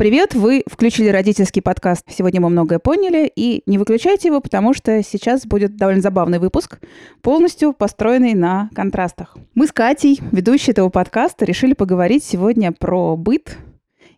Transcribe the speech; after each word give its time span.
Привет, 0.00 0.34
вы 0.34 0.62
включили 0.66 1.08
родительский 1.08 1.60
подкаст. 1.60 2.06
Сегодня 2.08 2.40
мы 2.40 2.48
многое 2.48 2.78
поняли, 2.78 3.30
и 3.36 3.62
не 3.66 3.76
выключайте 3.76 4.28
его, 4.28 4.40
потому 4.40 4.72
что 4.72 5.02
сейчас 5.02 5.44
будет 5.44 5.76
довольно 5.76 6.00
забавный 6.00 6.38
выпуск, 6.38 6.78
полностью 7.20 7.74
построенный 7.74 8.32
на 8.32 8.70
контрастах. 8.74 9.36
Мы 9.54 9.66
с 9.66 9.72
Катей, 9.72 10.18
ведущие 10.32 10.72
этого 10.72 10.88
подкаста, 10.88 11.44
решили 11.44 11.74
поговорить 11.74 12.24
сегодня 12.24 12.72
про 12.72 13.14
быт, 13.14 13.58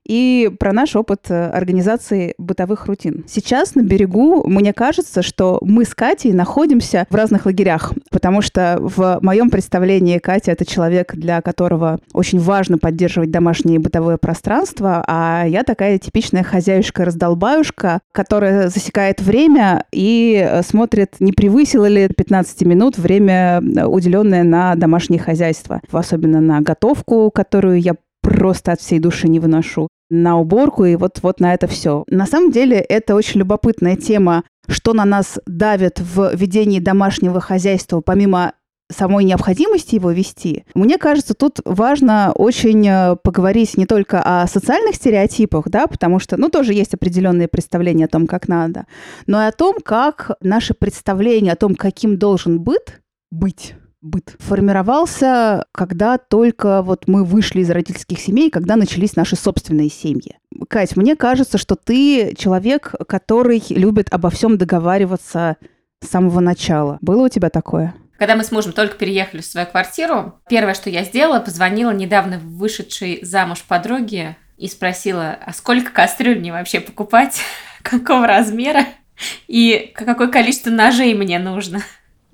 и 0.07 0.51
про 0.59 0.73
наш 0.73 0.97
опыт 0.97 1.31
э, 1.31 1.51
организации 1.51 2.35
бытовых 2.39 2.87
рутин. 2.87 3.25
Сейчас 3.29 3.75
на 3.75 3.83
берегу 3.83 4.47
мне 4.49 4.73
кажется, 4.73 5.23
что 5.23 5.59
мы 5.63 5.85
с 5.85 5.95
Катей 5.95 6.33
находимся 6.33 7.07
в 7.11 7.15
разных 7.15 7.47
лагерях, 7.47 7.93
потому 8.11 8.43
что 8.43 8.79
в 8.81 9.19
моем 9.23 9.51
представлении 9.51 10.19
Катя— 10.19 10.53
это 10.53 10.65
человек, 10.65 11.15
для 11.15 11.41
которого 11.41 12.01
очень 12.13 12.41
важно 12.41 12.79
поддерживать 12.79 13.31
домашнее 13.31 13.79
бытовое 13.79 14.17
пространство, 14.17 15.05
а 15.07 15.45
я 15.47 15.63
такая 15.63 15.99
типичная 15.99 16.43
хозяюшка-раздолбаюшка, 16.43 18.01
которая 18.13 18.69
засекает 18.69 19.21
время 19.21 19.85
и 19.93 20.45
э, 20.45 20.63
смотрит, 20.63 21.17
не 21.21 21.33
превысило 21.33 21.87
ли 21.87 22.09
15 22.09 22.63
минут 22.63 22.99
время, 22.99 23.61
э, 23.61 23.85
уделенное 23.85 24.43
на 24.43 24.75
домашнее 24.75 25.21
хозяйство, 25.21 25.81
особенно 25.91 26.41
на 26.41 26.61
готовку, 26.61 27.31
которую 27.31 27.81
я 27.81 27.95
просто 28.23 28.73
от 28.73 28.81
всей 28.81 29.01
души 29.01 29.29
не 29.29 29.41
выношу, 29.41 29.89
на 30.13 30.39
уборку 30.39 30.85
и 30.85 30.97
вот, 30.97 31.21
вот 31.23 31.41
на 31.41 31.55
это 31.55 31.67
все. 31.67 32.05
На 32.07 32.27
самом 32.27 32.51
деле 32.51 32.77
это 32.77 33.15
очень 33.15 33.41
любопытная 33.41 33.97
тема, 33.97 34.45
что 34.69 34.93
на 34.93 35.05
нас 35.05 35.39
давит 35.47 36.01
в 36.01 36.35
ведении 36.35 36.79
домашнего 36.79 37.41
хозяйства, 37.41 38.01
помимо 38.01 38.53
самой 38.93 39.25
необходимости 39.25 39.95
его 39.95 40.11
вести, 40.11 40.65
мне 40.75 40.99
кажется, 40.99 41.33
тут 41.35 41.61
важно 41.65 42.33
очень 42.35 42.87
э, 42.87 43.17
поговорить 43.23 43.79
не 43.79 43.87
только 43.87 44.23
о 44.23 44.47
социальных 44.47 44.97
стереотипах, 44.97 45.69
да, 45.71 45.87
потому 45.87 46.19
что, 46.19 46.37
ну, 46.37 46.51
тоже 46.51 46.75
есть 46.75 46.93
определенные 46.93 47.49
представления 47.49 48.05
о 48.05 48.09
том, 48.09 48.27
как 48.27 48.49
надо, 48.49 48.85
но 49.27 49.43
и 49.43 49.47
о 49.47 49.53
том, 49.53 49.77
как 49.83 50.33
наши 50.43 50.75
представления 50.75 51.53
о 51.53 51.57
том, 51.57 51.75
каким 51.75 52.19
должен 52.19 52.61
быт 52.61 53.01
быть, 53.31 53.75
быт 54.03 54.35
формировался, 54.41 55.65
когда 55.73 56.19
только 56.19 56.83
вот 56.83 57.07
мы 57.07 57.25
вышли 57.25 57.61
из 57.61 57.71
родительских 57.71 58.19
семей, 58.19 58.51
когда 58.51 58.77
начались 58.77 59.17
наши 59.17 59.37
собственные 59.37 59.89
семьи. 59.89 60.37
Кать, 60.69 60.97
мне 60.97 61.17
кажется, 61.17 61.57
что 61.57 61.77
ты 61.77 62.35
человек, 62.37 62.95
который 63.09 63.63
любит 63.71 64.13
обо 64.13 64.29
всем 64.31 64.59
договариваться 64.59 65.57
с 66.01 66.09
самого 66.09 66.41
начала. 66.41 66.99
Было 67.01 67.27
у 67.27 67.29
тебя 67.29 67.49
такое? 67.49 67.95
Когда 68.19 68.37
мы 68.37 68.45
с 68.45 68.53
мужем 68.53 68.73
только 68.73 68.97
переехали 68.97 69.41
в 69.41 69.47
свою 69.47 69.67
квартиру, 69.67 70.35
первое, 70.49 70.75
что 70.75 70.91
я 70.91 71.05
сделала, 71.05 71.41
позвонила 71.41 71.93
недавно 71.93 72.39
вышедшей 72.39 73.21
замуж 73.25 73.65
подруге 73.67 74.37
и 74.57 74.69
спросила, 74.69 75.37
а 75.45 75.53
сколько 75.53 75.93
кастрюль 75.93 76.39
мне 76.39 76.53
вообще 76.53 76.81
покупать, 76.81 77.41
какого 77.83 78.27
размера 78.27 78.85
и 79.47 79.93
какое 79.95 80.29
количество 80.29 80.71
ножей 80.71 81.15
мне 81.15 81.39
нужно. 81.39 81.83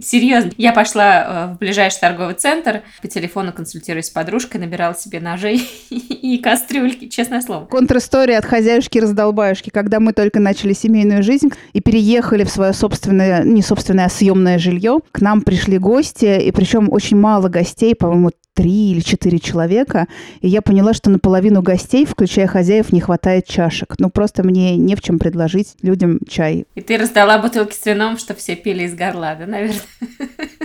Серьезно. 0.00 0.52
Я 0.56 0.72
пошла 0.72 1.48
э, 1.50 1.54
в 1.54 1.58
ближайший 1.58 2.00
торговый 2.00 2.34
центр, 2.34 2.82
по 3.02 3.08
телефону 3.08 3.52
консультируясь 3.52 4.06
с 4.06 4.10
подружкой, 4.10 4.60
набирала 4.60 4.94
себе 4.94 5.18
ножей 5.18 5.60
и 5.90 6.38
кастрюльки, 6.38 7.08
честное 7.08 7.40
слово. 7.40 7.66
Контристория 7.66 8.38
от 8.38 8.44
хозяюшки-раздолбаюшки, 8.44 9.70
когда 9.70 9.98
мы 9.98 10.12
только 10.12 10.38
начали 10.38 10.72
семейную 10.72 11.24
жизнь 11.24 11.50
и 11.72 11.80
переехали 11.80 12.44
в 12.44 12.50
свое 12.50 12.72
собственное, 12.72 13.42
не 13.42 13.62
собственное, 13.62 14.06
а 14.06 14.08
съемное 14.08 14.58
жилье, 14.58 15.00
к 15.10 15.20
нам 15.20 15.42
пришли 15.42 15.78
гости, 15.78 16.40
и 16.42 16.50
причем 16.52 16.88
очень 16.92 17.16
мало 17.16 17.48
гостей, 17.48 17.96
по-моему, 17.96 18.30
три 18.58 18.90
или 18.90 18.98
четыре 18.98 19.38
человека, 19.38 20.08
и 20.40 20.48
я 20.48 20.62
поняла, 20.62 20.92
что 20.92 21.10
наполовину 21.10 21.62
гостей, 21.62 22.04
включая 22.04 22.48
хозяев, 22.48 22.92
не 22.92 23.00
хватает 23.00 23.46
чашек. 23.46 23.94
Ну, 24.00 24.10
просто 24.10 24.42
мне 24.42 24.76
не 24.76 24.96
в 24.96 25.00
чем 25.00 25.20
предложить 25.20 25.76
людям 25.82 26.18
чай. 26.28 26.66
И 26.74 26.80
ты 26.80 26.96
раздала 26.96 27.38
бутылки 27.38 27.72
с 27.72 27.86
вином, 27.86 28.18
что 28.18 28.34
все 28.34 28.56
пили 28.56 28.82
из 28.82 28.96
горла, 28.96 29.36
да, 29.38 29.46
наверное? 29.46 29.80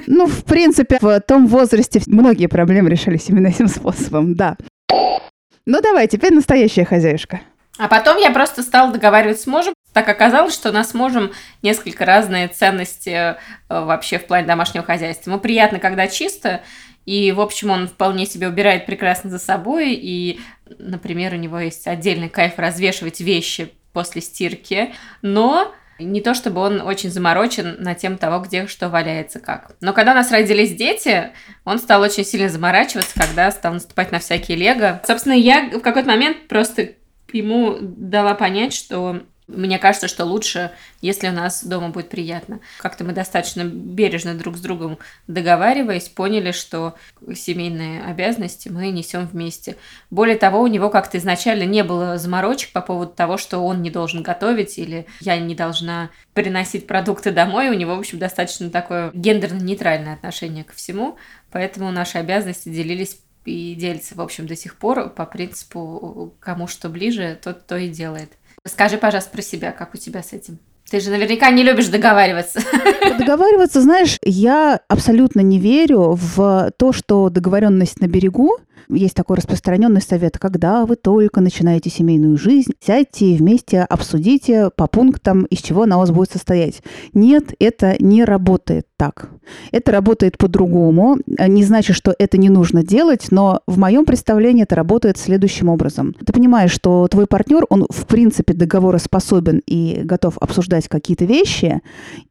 Ну, 0.07 0.25
в 0.25 0.44
принципе, 0.44 0.97
в 1.00 1.19
том 1.22 1.45
возрасте 1.45 2.01
многие 2.07 2.47
проблемы 2.47 2.90
решались 2.90 3.29
именно 3.29 3.47
этим 3.47 3.67
способом, 3.67 4.34
да. 4.34 4.57
Ну, 4.90 5.79
давай, 5.79 6.07
теперь 6.07 6.34
настоящая 6.34 6.85
хозяюшка. 6.85 7.41
А 7.78 7.88
потом 7.88 8.17
я 8.17 8.31
просто 8.31 8.63
стала 8.63 8.91
договариваться 8.91 9.44
с 9.44 9.47
мужем. 9.47 9.73
Так 9.94 10.09
оказалось, 10.09 10.56
что 10.56 10.69
у 10.69 10.73
нас 10.73 10.90
с 10.90 10.94
мужем 10.96 11.31
несколько 11.62 12.06
разные 12.06 12.47
ценности 12.47 13.09
э, 13.09 13.35
вообще 13.69 14.17
в 14.17 14.25
плане 14.25 14.47
домашнего 14.47 14.84
хозяйства. 14.84 15.29
Ему 15.29 15.40
приятно, 15.40 15.79
когда 15.79 16.07
чисто, 16.07 16.62
и, 17.06 17.31
в 17.31 17.41
общем, 17.41 17.69
он 17.69 17.88
вполне 17.88 18.25
себе 18.25 18.47
убирает 18.47 18.86
прекрасно 18.86 19.30
за 19.30 19.40
собой. 19.40 19.94
И, 19.94 20.40
например, 20.78 21.34
у 21.34 21.38
него 21.38 21.59
есть 21.59 21.86
отдельный 21.88 22.30
кайф 22.30 22.53
развешивать 22.58 23.19
вещи 23.19 23.74
после 23.91 24.22
стирки. 24.22 24.94
Но 25.22 25.74
не 26.00 26.22
то 26.22 26.34
чтобы 26.34 26.62
он 26.62 26.81
очень 26.81 27.09
заморочен 27.09 27.75
на 27.80 27.94
тем 27.94 28.18
того, 28.18 28.40
где 28.40 28.68
что 28.68 28.90
валяется 28.90 29.40
как. 29.40 29.75
Но 29.81 29.94
когда 29.94 30.14
у 30.14 30.16
нас 30.16 30.31
родились 30.31 30.75
дети, 30.75 31.31
он 31.66 31.78
стал 31.78 32.02
очень 32.02 32.25
сильно 32.25 32.50
заморачиваться, 32.50 33.20
когда 33.20 33.52
стал 33.52 33.74
наступать 33.74 34.12
на 34.12 34.20
всякие 34.20 34.58
лего. 34.58 35.02
Собственно, 35.06 35.34
я 35.34 35.70
в 35.70 35.81
какой-то 35.81 36.08
момент 36.08 36.47
просто 36.47 36.94
ему 37.31 37.78
дала 37.81 38.34
понять, 38.34 38.74
что 38.74 39.24
мне 39.53 39.80
кажется, 39.80 40.08
что 40.08 40.25
лучше, 40.25 40.72
если 41.02 41.30
у 41.30 41.31
нас 41.31 41.64
дома 41.64 41.90
будет 41.90 42.09
приятно. 42.09 42.59
Как-то 42.80 43.03
мы 43.03 43.14
достаточно 43.14 43.64
бережно 43.64 44.34
друг 44.34 44.58
с 44.58 44.62
другом 44.62 44.97
договариваясь, 45.28 46.09
поняли, 46.09 46.52
что 46.52 46.96
семейные 47.34 48.03
обязанности 48.03 48.69
мы 48.69 48.90
несем 48.90 49.28
вместе. 49.28 49.78
Более 50.09 50.38
того, 50.38 50.62
у 50.62 50.68
него 50.68 50.90
как-то 50.90 51.18
изначально 51.18 51.64
не 51.64 51.84
было 51.84 52.18
заморочек 52.18 52.72
по 52.72 52.81
поводу 52.81 53.12
того, 53.14 53.38
что 53.38 53.59
он 53.59 53.81
не 53.81 53.90
должен 53.90 54.24
готовить 54.24 54.78
или 54.78 55.06
я 55.22 55.38
не 55.38 55.56
должна 55.56 56.09
приносить 56.34 56.88
продукты 56.88 57.31
домой. 57.31 57.70
У 57.70 57.74
него, 57.74 57.96
в 57.96 58.00
общем, 58.00 58.20
достаточно 58.20 58.70
такое 58.70 59.12
гендерно-нейтральное 59.14 60.14
отношение 60.14 60.64
ко 60.64 60.74
всему, 60.74 61.18
поэтому 61.52 61.91
наши 61.91 62.18
обязанности 62.18 62.70
делились 62.70 63.20
и 63.46 63.75
делятся, 63.75 64.16
в 64.16 64.22
общем, 64.22 64.47
до 64.47 64.56
сих 64.56 64.75
пор 64.75 65.09
по 65.09 65.25
принципу 65.25 66.34
кому 66.40 66.68
что 66.68 66.90
ближе, 66.90 67.38
тот 67.41 67.68
то 67.68 67.78
и 67.78 67.90
делает. 67.90 68.31
Скажи, 68.66 68.97
пожалуйста, 68.97 69.31
про 69.31 69.41
себя, 69.41 69.72
как 69.72 69.94
у 69.94 69.97
тебя 69.97 70.24
с 70.24 70.31
этим? 70.31 70.57
Ты 70.90 71.00
же 71.00 71.09
наверняка 71.09 71.50
не 71.50 71.63
любишь 71.63 71.88
договариваться. 71.88 72.62
Договариваться, 73.19 73.81
знаешь, 73.81 74.18
я 74.24 74.79
абсолютно 74.88 75.41
не 75.41 75.59
верю 75.59 76.18
в 76.19 76.72
то, 76.78 76.94
что 76.94 77.29
договоренность 77.29 78.00
на 78.00 78.07
берегу 78.07 78.57
есть 78.90 79.16
такой 79.16 79.38
распространенный 79.38 80.02
совет, 80.02 80.38
когда 80.38 80.85
вы 80.85 80.96
только 80.96 81.41
начинаете 81.41 81.90
семейную 81.90 82.38
жизнь, 82.38 82.73
сядьте 82.79 83.28
и 83.28 83.38
вместе 83.38 83.81
обсудите 83.81 84.69
по 84.75 84.88
пунктам, 84.88 85.44
из 85.46 85.59
чего 85.59 85.84
она 85.84 85.97
у 85.97 86.00
вас 86.00 86.12
будет 86.12 86.31
состоять. 86.31 86.81
Нет, 87.13 87.53
это 87.59 87.96
не 88.00 88.23
работает 88.23 88.85
так. 89.03 89.30
Это 89.74 89.91
работает 89.91 90.38
по-другому. 90.38 91.18
Не 91.28 91.66
значит, 91.66 91.94
что 91.94 92.16
это 92.18 92.38
не 92.38 92.50
нужно 92.50 92.84
делать, 92.84 93.28
но 93.31 93.59
в 93.68 93.78
моем 93.78 94.06
представлении 94.06 94.64
это 94.64 94.75
работает 94.75 95.18
следующим 95.18 95.68
образом. 95.68 96.14
Ты 96.25 96.31
понимаешь, 96.31 96.72
что 96.72 97.08
твой 97.09 97.28
партнер, 97.28 97.66
он 97.69 97.86
в 97.90 98.06
принципе 98.06 98.53
договороспособен 98.53 99.62
и 99.66 100.03
готов 100.06 100.38
обсуждать 100.38 100.88
какие-то 100.88 101.25
вещи, 101.25 101.81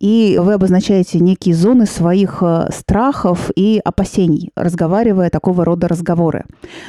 и 0.00 0.41
вы 0.43 0.55
обозначаете 0.55 1.19
некие 1.21 1.55
зоны 1.55 1.84
своих 1.84 2.38
э, 2.43 2.69
страхов 2.72 3.50
и 3.54 3.78
опасений, 3.84 4.50
разговаривая 4.56 5.28
такого 5.28 5.66
рода 5.66 5.89
разговоры. 5.89 6.44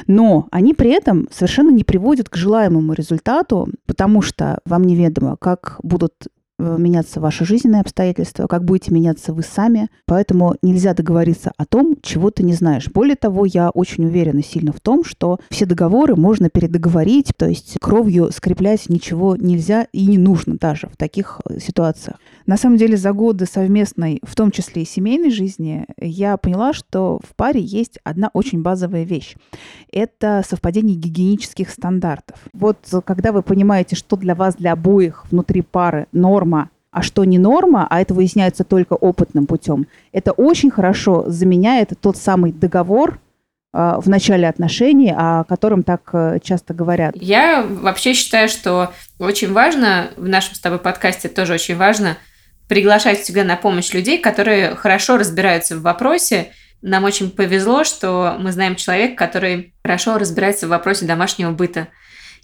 Но 0.06 0.48
они 0.50 0.72
при 0.72 0.92
этом 0.92 1.28
совершенно 1.30 1.70
не 1.70 1.84
приводят 1.84 2.30
к 2.30 2.36
желаемому 2.36 2.94
результату, 2.94 3.68
потому 3.86 4.22
что 4.22 4.60
вам 4.64 4.84
неведомо, 4.84 5.36
как 5.36 5.76
будут 5.82 6.12
Э, 6.24 6.33
меняться 6.58 7.20
ваши 7.20 7.44
жизненные 7.44 7.80
обстоятельства, 7.80 8.46
как 8.46 8.64
будете 8.64 8.92
меняться 8.92 9.32
вы 9.32 9.42
сами. 9.42 9.88
Поэтому 10.06 10.56
нельзя 10.62 10.94
договориться 10.94 11.52
о 11.56 11.66
том, 11.66 11.96
чего 12.02 12.30
ты 12.30 12.42
не 12.42 12.54
знаешь. 12.54 12.88
Более 12.88 13.16
того, 13.16 13.44
я 13.44 13.70
очень 13.70 14.04
уверена 14.04 14.42
сильно 14.42 14.72
в 14.72 14.80
том, 14.80 15.04
что 15.04 15.38
все 15.50 15.66
договоры 15.66 16.16
можно 16.16 16.48
передоговорить, 16.50 17.32
то 17.36 17.46
есть 17.46 17.76
кровью 17.80 18.30
скреплять 18.32 18.88
ничего 18.88 19.36
нельзя 19.36 19.86
и 19.92 20.06
не 20.06 20.18
нужно 20.18 20.56
даже 20.56 20.88
в 20.88 20.96
таких 20.96 21.40
э, 21.48 21.58
ситуациях. 21.58 22.16
На 22.46 22.58
самом 22.58 22.76
деле 22.76 22.96
за 22.96 23.12
годы 23.12 23.46
совместной, 23.46 24.20
в 24.22 24.34
том 24.34 24.50
числе 24.50 24.82
и 24.82 24.86
семейной 24.86 25.30
жизни, 25.30 25.86
я 25.98 26.36
поняла, 26.36 26.74
что 26.74 27.20
в 27.26 27.34
паре 27.34 27.60
есть 27.60 27.98
одна 28.04 28.30
очень 28.34 28.62
базовая 28.62 29.04
вещь. 29.04 29.34
Это 29.90 30.42
совпадение 30.46 30.96
гигиенических 30.96 31.70
стандартов. 31.70 32.36
Вот 32.52 32.78
когда 33.06 33.32
вы 33.32 33.42
понимаете, 33.42 33.96
что 33.96 34.16
для 34.16 34.34
вас, 34.34 34.56
для 34.56 34.72
обоих 34.72 35.24
внутри 35.30 35.62
пары 35.62 36.06
норма, 36.12 36.68
а 36.90 37.02
что 37.02 37.24
не 37.24 37.38
норма, 37.38 37.86
а 37.88 38.00
это 38.00 38.12
выясняется 38.14 38.62
только 38.62 38.92
опытным 38.92 39.46
путем, 39.46 39.86
это 40.12 40.32
очень 40.32 40.70
хорошо 40.70 41.24
заменяет 41.26 41.92
тот 42.00 42.16
самый 42.16 42.52
договор, 42.52 43.18
а, 43.76 44.00
в 44.00 44.08
начале 44.08 44.48
отношений, 44.48 45.12
о 45.12 45.42
котором 45.42 45.82
так 45.82 46.02
э, 46.12 46.38
часто 46.40 46.74
говорят. 46.74 47.16
Я 47.16 47.66
вообще 47.68 48.14
считаю, 48.14 48.48
что 48.48 48.92
очень 49.18 49.52
важно, 49.52 50.10
в 50.16 50.28
нашем 50.28 50.54
с 50.54 50.60
тобой 50.60 50.78
подкасте 50.78 51.28
тоже 51.28 51.54
очень 51.54 51.76
важно 51.76 52.16
приглашать 52.68 53.20
всегда 53.20 53.44
на 53.44 53.56
помощь 53.56 53.92
людей, 53.92 54.18
которые 54.18 54.74
хорошо 54.74 55.16
разбираются 55.16 55.76
в 55.76 55.82
вопросе. 55.82 56.52
Нам 56.82 57.04
очень 57.04 57.30
повезло, 57.30 57.84
что 57.84 58.36
мы 58.38 58.52
знаем 58.52 58.76
человека, 58.76 59.16
который 59.16 59.74
хорошо 59.82 60.18
разбирается 60.18 60.66
в 60.66 60.70
вопросе 60.70 61.06
домашнего 61.06 61.50
быта. 61.52 61.88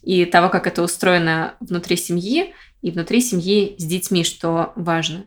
и 0.03 0.25
того, 0.25 0.49
как 0.49 0.67
это 0.67 0.83
устроено 0.83 1.55
внутри 1.61 1.97
семьи 1.97 2.55
и 2.81 2.91
внутри 2.91 3.21
семьи 3.21 3.75
с 3.79 3.85
детьми, 3.85 4.25
что 4.25 4.73
важно. 4.75 5.27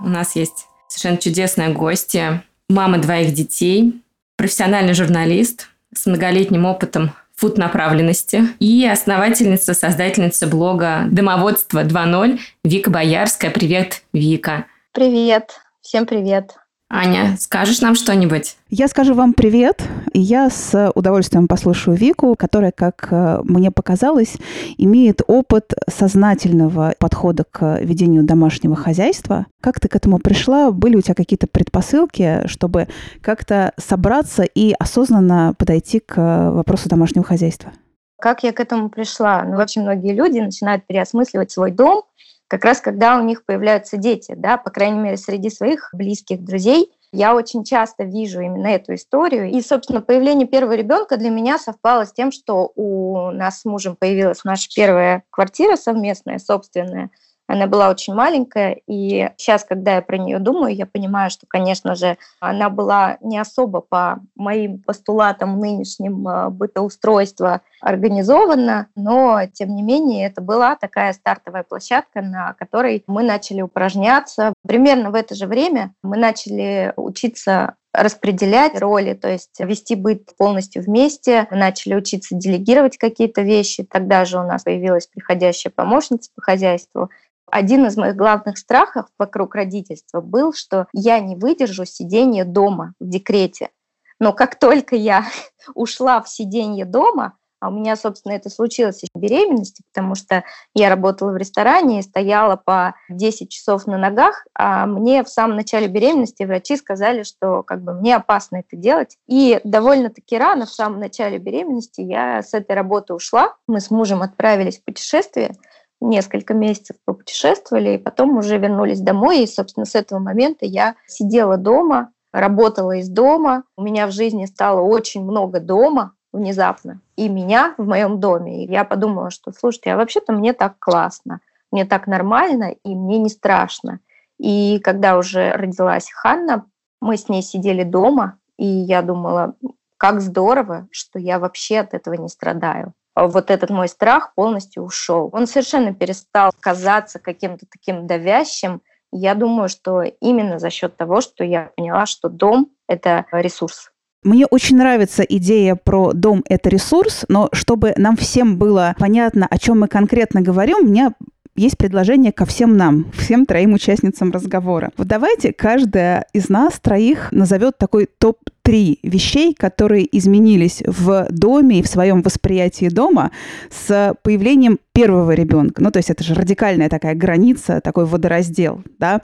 У 0.00 0.08
нас 0.08 0.36
есть 0.36 0.66
совершенно 0.88 1.16
чудесная 1.16 1.72
гостья, 1.72 2.44
мама 2.68 2.98
двоих 2.98 3.34
детей, 3.34 4.02
профессиональный 4.36 4.94
журналист 4.94 5.68
с 5.92 6.06
многолетним 6.06 6.64
опытом 6.64 7.12
фуд-направленности 7.36 8.48
и 8.58 8.86
основательница, 8.86 9.74
создательница 9.74 10.46
блога 10.46 11.06
«Домоводство 11.10 11.84
2.0» 11.84 12.38
Вика 12.62 12.90
Боярская. 12.90 13.50
Привет, 13.50 14.02
Вика. 14.12 14.66
Привет. 14.92 15.60
Всем 15.80 16.06
привет. 16.06 16.54
Аня, 16.90 17.36
скажешь 17.40 17.80
нам 17.80 17.94
что-нибудь? 17.94 18.56
Я 18.68 18.88
скажу 18.88 19.14
вам 19.14 19.32
привет. 19.32 19.82
И 20.12 20.20
я 20.20 20.50
с 20.50 20.92
удовольствием 20.94 21.48
послушаю 21.48 21.96
Вику, 21.96 22.36
которая, 22.36 22.72
как 22.72 23.08
э, 23.10 23.40
мне 23.42 23.70
показалось, 23.70 24.34
имеет 24.76 25.22
опыт 25.26 25.72
сознательного 25.88 26.94
подхода 26.98 27.44
к 27.50 27.80
ведению 27.80 28.22
домашнего 28.22 28.76
хозяйства. 28.76 29.46
Как 29.60 29.80
ты 29.80 29.88
к 29.88 29.96
этому 29.96 30.18
пришла? 30.18 30.70
Были 30.70 30.96
у 30.96 31.00
тебя 31.00 31.14
какие-то 31.14 31.46
предпосылки, 31.46 32.46
чтобы 32.46 32.88
как-то 33.22 33.72
собраться 33.76 34.44
и 34.44 34.72
осознанно 34.78 35.54
подойти 35.58 36.00
к 36.00 36.50
вопросу 36.52 36.88
домашнего 36.88 37.24
хозяйства? 37.24 37.72
Как 38.20 38.44
я 38.44 38.52
к 38.52 38.60
этому 38.60 38.88
пришла? 38.88 39.42
Ну, 39.42 39.56
вообще 39.56 39.80
многие 39.80 40.12
люди 40.12 40.38
начинают 40.38 40.86
переосмысливать 40.86 41.50
свой 41.50 41.72
дом– 41.72 42.02
как 42.48 42.64
раз 42.64 42.80
когда 42.80 43.18
у 43.18 43.22
них 43.22 43.44
появляются 43.44 43.96
дети, 43.96 44.34
да, 44.36 44.56
по 44.56 44.70
крайней 44.70 44.98
мере, 44.98 45.16
среди 45.16 45.50
своих 45.50 45.90
близких, 45.92 46.42
друзей. 46.44 46.92
Я 47.12 47.36
очень 47.36 47.62
часто 47.62 48.02
вижу 48.02 48.40
именно 48.40 48.66
эту 48.66 48.94
историю. 48.94 49.48
И, 49.48 49.60
собственно, 49.62 50.00
появление 50.00 50.48
первого 50.48 50.72
ребенка 50.72 51.16
для 51.16 51.30
меня 51.30 51.58
совпало 51.58 52.06
с 52.06 52.12
тем, 52.12 52.32
что 52.32 52.72
у 52.74 53.30
нас 53.30 53.60
с 53.60 53.64
мужем 53.64 53.94
появилась 53.94 54.42
наша 54.42 54.68
первая 54.74 55.22
квартира 55.30 55.76
совместная, 55.76 56.38
собственная– 56.38 57.10
она 57.46 57.66
была 57.66 57.90
очень 57.90 58.14
маленькая, 58.14 58.80
и 58.86 59.30
сейчас, 59.36 59.64
когда 59.64 59.96
я 59.96 60.02
про 60.02 60.16
нее 60.16 60.38
думаю, 60.38 60.74
я 60.74 60.86
понимаю, 60.86 61.30
что, 61.30 61.46
конечно 61.46 61.94
же, 61.94 62.16
она 62.40 62.70
была 62.70 63.18
не 63.20 63.38
особо 63.38 63.80
по 63.80 64.20
моим 64.34 64.82
постулатам 64.82 65.58
нынешним 65.58 66.26
э, 66.26 66.48
бытоустройства 66.48 67.60
организована, 67.80 68.88
но, 68.96 69.42
тем 69.52 69.74
не 69.74 69.82
менее, 69.82 70.26
это 70.26 70.40
была 70.40 70.74
такая 70.76 71.12
стартовая 71.12 71.64
площадка, 71.64 72.22
на 72.22 72.54
которой 72.54 73.04
мы 73.06 73.22
начали 73.22 73.60
упражняться. 73.60 74.54
Примерно 74.66 75.10
в 75.10 75.14
это 75.14 75.34
же 75.34 75.46
время 75.46 75.92
мы 76.02 76.16
начали 76.16 76.94
учиться 76.96 77.74
распределять 77.94 78.78
роли, 78.80 79.14
то 79.14 79.30
есть 79.30 79.60
вести 79.60 79.94
быт 79.94 80.36
полностью 80.36 80.82
вместе, 80.82 81.46
начали 81.50 81.94
учиться 81.94 82.34
делегировать 82.34 82.98
какие-то 82.98 83.42
вещи. 83.42 83.84
Тогда 83.84 84.24
же 84.24 84.40
у 84.40 84.42
нас 84.42 84.64
появилась 84.64 85.06
приходящая 85.06 85.72
помощница 85.74 86.30
по 86.34 86.42
хозяйству. 86.42 87.10
Один 87.54 87.86
из 87.86 87.96
моих 87.96 88.16
главных 88.16 88.58
страхов 88.58 89.06
вокруг 89.16 89.54
родительства 89.54 90.20
был, 90.20 90.52
что 90.52 90.88
я 90.92 91.20
не 91.20 91.36
выдержу 91.36 91.84
сидение 91.84 92.44
дома 92.44 92.94
в 92.98 93.08
декрете. 93.08 93.70
Но 94.18 94.32
как 94.32 94.58
только 94.58 94.96
я 94.96 95.24
ушла 95.76 96.20
в 96.20 96.28
сиденье 96.28 96.84
дома, 96.84 97.38
а 97.60 97.68
у 97.68 97.70
меня, 97.70 97.94
собственно, 97.94 98.32
это 98.32 98.50
случилось 98.50 99.02
еще 99.02 99.10
в 99.14 99.20
беременности, 99.20 99.84
потому 99.92 100.16
что 100.16 100.42
я 100.74 100.88
работала 100.88 101.30
в 101.30 101.36
ресторане 101.36 102.00
и 102.00 102.02
стояла 102.02 102.56
по 102.56 102.96
10 103.08 103.48
часов 103.48 103.86
на 103.86 103.98
ногах, 103.98 104.44
а 104.58 104.86
мне 104.86 105.22
в 105.22 105.28
самом 105.28 105.54
начале 105.54 105.86
беременности 105.86 106.42
врачи 106.42 106.76
сказали, 106.76 107.22
что 107.22 107.62
как 107.62 107.84
бы 107.84 107.94
мне 107.94 108.16
опасно 108.16 108.56
это 108.56 108.76
делать. 108.76 109.16
И 109.28 109.60
довольно-таки 109.62 110.36
рано, 110.36 110.66
в 110.66 110.70
самом 110.70 110.98
начале 110.98 111.38
беременности, 111.38 112.00
я 112.00 112.42
с 112.42 112.52
этой 112.52 112.74
работы 112.74 113.14
ушла. 113.14 113.54
Мы 113.68 113.80
с 113.80 113.92
мужем 113.92 114.22
отправились 114.22 114.80
в 114.80 114.84
путешествие, 114.84 115.54
несколько 116.00 116.54
месяцев 116.54 116.96
попутешествовали, 117.04 117.94
и 117.94 117.98
потом 117.98 118.36
уже 118.36 118.58
вернулись 118.58 119.00
домой. 119.00 119.42
И, 119.42 119.46
собственно, 119.46 119.86
с 119.86 119.94
этого 119.94 120.18
момента 120.18 120.66
я 120.66 120.96
сидела 121.06 121.56
дома, 121.56 122.10
работала 122.32 122.96
из 122.96 123.08
дома. 123.08 123.64
У 123.76 123.82
меня 123.82 124.06
в 124.06 124.12
жизни 124.12 124.46
стало 124.46 124.80
очень 124.80 125.24
много 125.24 125.60
дома 125.60 126.14
внезапно. 126.32 127.00
И 127.16 127.28
меня 127.28 127.74
в 127.78 127.86
моем 127.86 128.20
доме. 128.20 128.64
И 128.64 128.70
я 128.70 128.84
подумала, 128.84 129.30
что, 129.30 129.52
слушайте, 129.52 129.92
а 129.92 129.96
вообще-то 129.96 130.32
мне 130.32 130.52
так 130.52 130.78
классно, 130.78 131.40
мне 131.70 131.84
так 131.84 132.06
нормально, 132.06 132.74
и 132.84 132.94
мне 132.94 133.18
не 133.18 133.28
страшно. 133.28 134.00
И 134.38 134.80
когда 134.80 135.16
уже 135.16 135.52
родилась 135.52 136.10
Ханна, 136.10 136.66
мы 137.00 137.16
с 137.16 137.28
ней 137.28 137.42
сидели 137.42 137.84
дома, 137.84 138.38
и 138.58 138.66
я 138.66 139.02
думала, 139.02 139.54
как 139.96 140.20
здорово, 140.20 140.88
что 140.90 141.18
я 141.18 141.38
вообще 141.38 141.78
от 141.78 141.94
этого 141.94 142.14
не 142.14 142.28
страдаю. 142.28 142.94
Вот 143.14 143.50
этот 143.50 143.70
мой 143.70 143.88
страх 143.88 144.34
полностью 144.34 144.82
ушел. 144.82 145.30
Он 145.32 145.46
совершенно 145.46 145.94
перестал 145.94 146.52
казаться 146.58 147.18
каким-то 147.18 147.66
таким 147.70 148.06
давящим. 148.06 148.82
Я 149.12 149.34
думаю, 149.34 149.68
что 149.68 150.02
именно 150.02 150.58
за 150.58 150.70
счет 150.70 150.96
того, 150.96 151.20
что 151.20 151.44
я 151.44 151.70
поняла, 151.76 152.06
что 152.06 152.28
дом– 152.28 152.70
это 152.88 153.26
ресурс. 153.30 153.90
Мне 154.24 154.46
очень 154.46 154.78
нравится 154.78 155.22
идея 155.22 155.76
про 155.76 156.12
дом– 156.14 156.42
это 156.48 156.70
ресурс, 156.70 157.26
но 157.28 157.50
чтобы 157.52 157.92
нам 157.96 158.16
всем 158.16 158.58
было 158.58 158.96
понятно, 158.98 159.46
о 159.48 159.58
чем 159.58 159.80
мы 159.80 159.88
конкретно 159.88 160.40
говорим, 160.40 160.78
у 160.78 160.86
меня 160.86 161.12
есть 161.56 161.78
предложение 161.78 162.32
ко 162.32 162.44
всем 162.44 162.76
нам, 162.76 163.06
всем 163.16 163.46
троим 163.46 163.74
участницам 163.74 164.30
разговора. 164.30 164.90
Вот 164.96 165.06
давайте 165.06 165.52
каждая 165.52 166.26
из 166.32 166.48
нас 166.48 166.78
троих 166.80 167.30
назовет 167.32 167.78
такой 167.78 168.08
топ-3 168.18 168.98
вещей, 169.02 169.54
которые 169.54 170.06
изменились 170.16 170.82
в 170.86 171.26
доме 171.30 171.80
и 171.80 171.82
в 171.82 171.86
своем 171.86 172.22
восприятии 172.22 172.88
дома 172.88 173.30
с 173.70 174.14
появлением 174.22 174.78
первого 174.92 175.32
ребенка. 175.32 175.82
Ну, 175.82 175.90
то 175.90 175.98
есть 175.98 176.10
это 176.10 176.22
же 176.24 176.34
радикальная 176.34 176.88
такая 176.88 177.14
граница, 177.14 177.80
такой 177.80 178.04
водораздел, 178.04 178.82
да. 178.98 179.20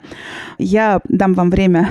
Я 0.57 1.01
дам 1.07 1.33
вам 1.33 1.49
время 1.49 1.89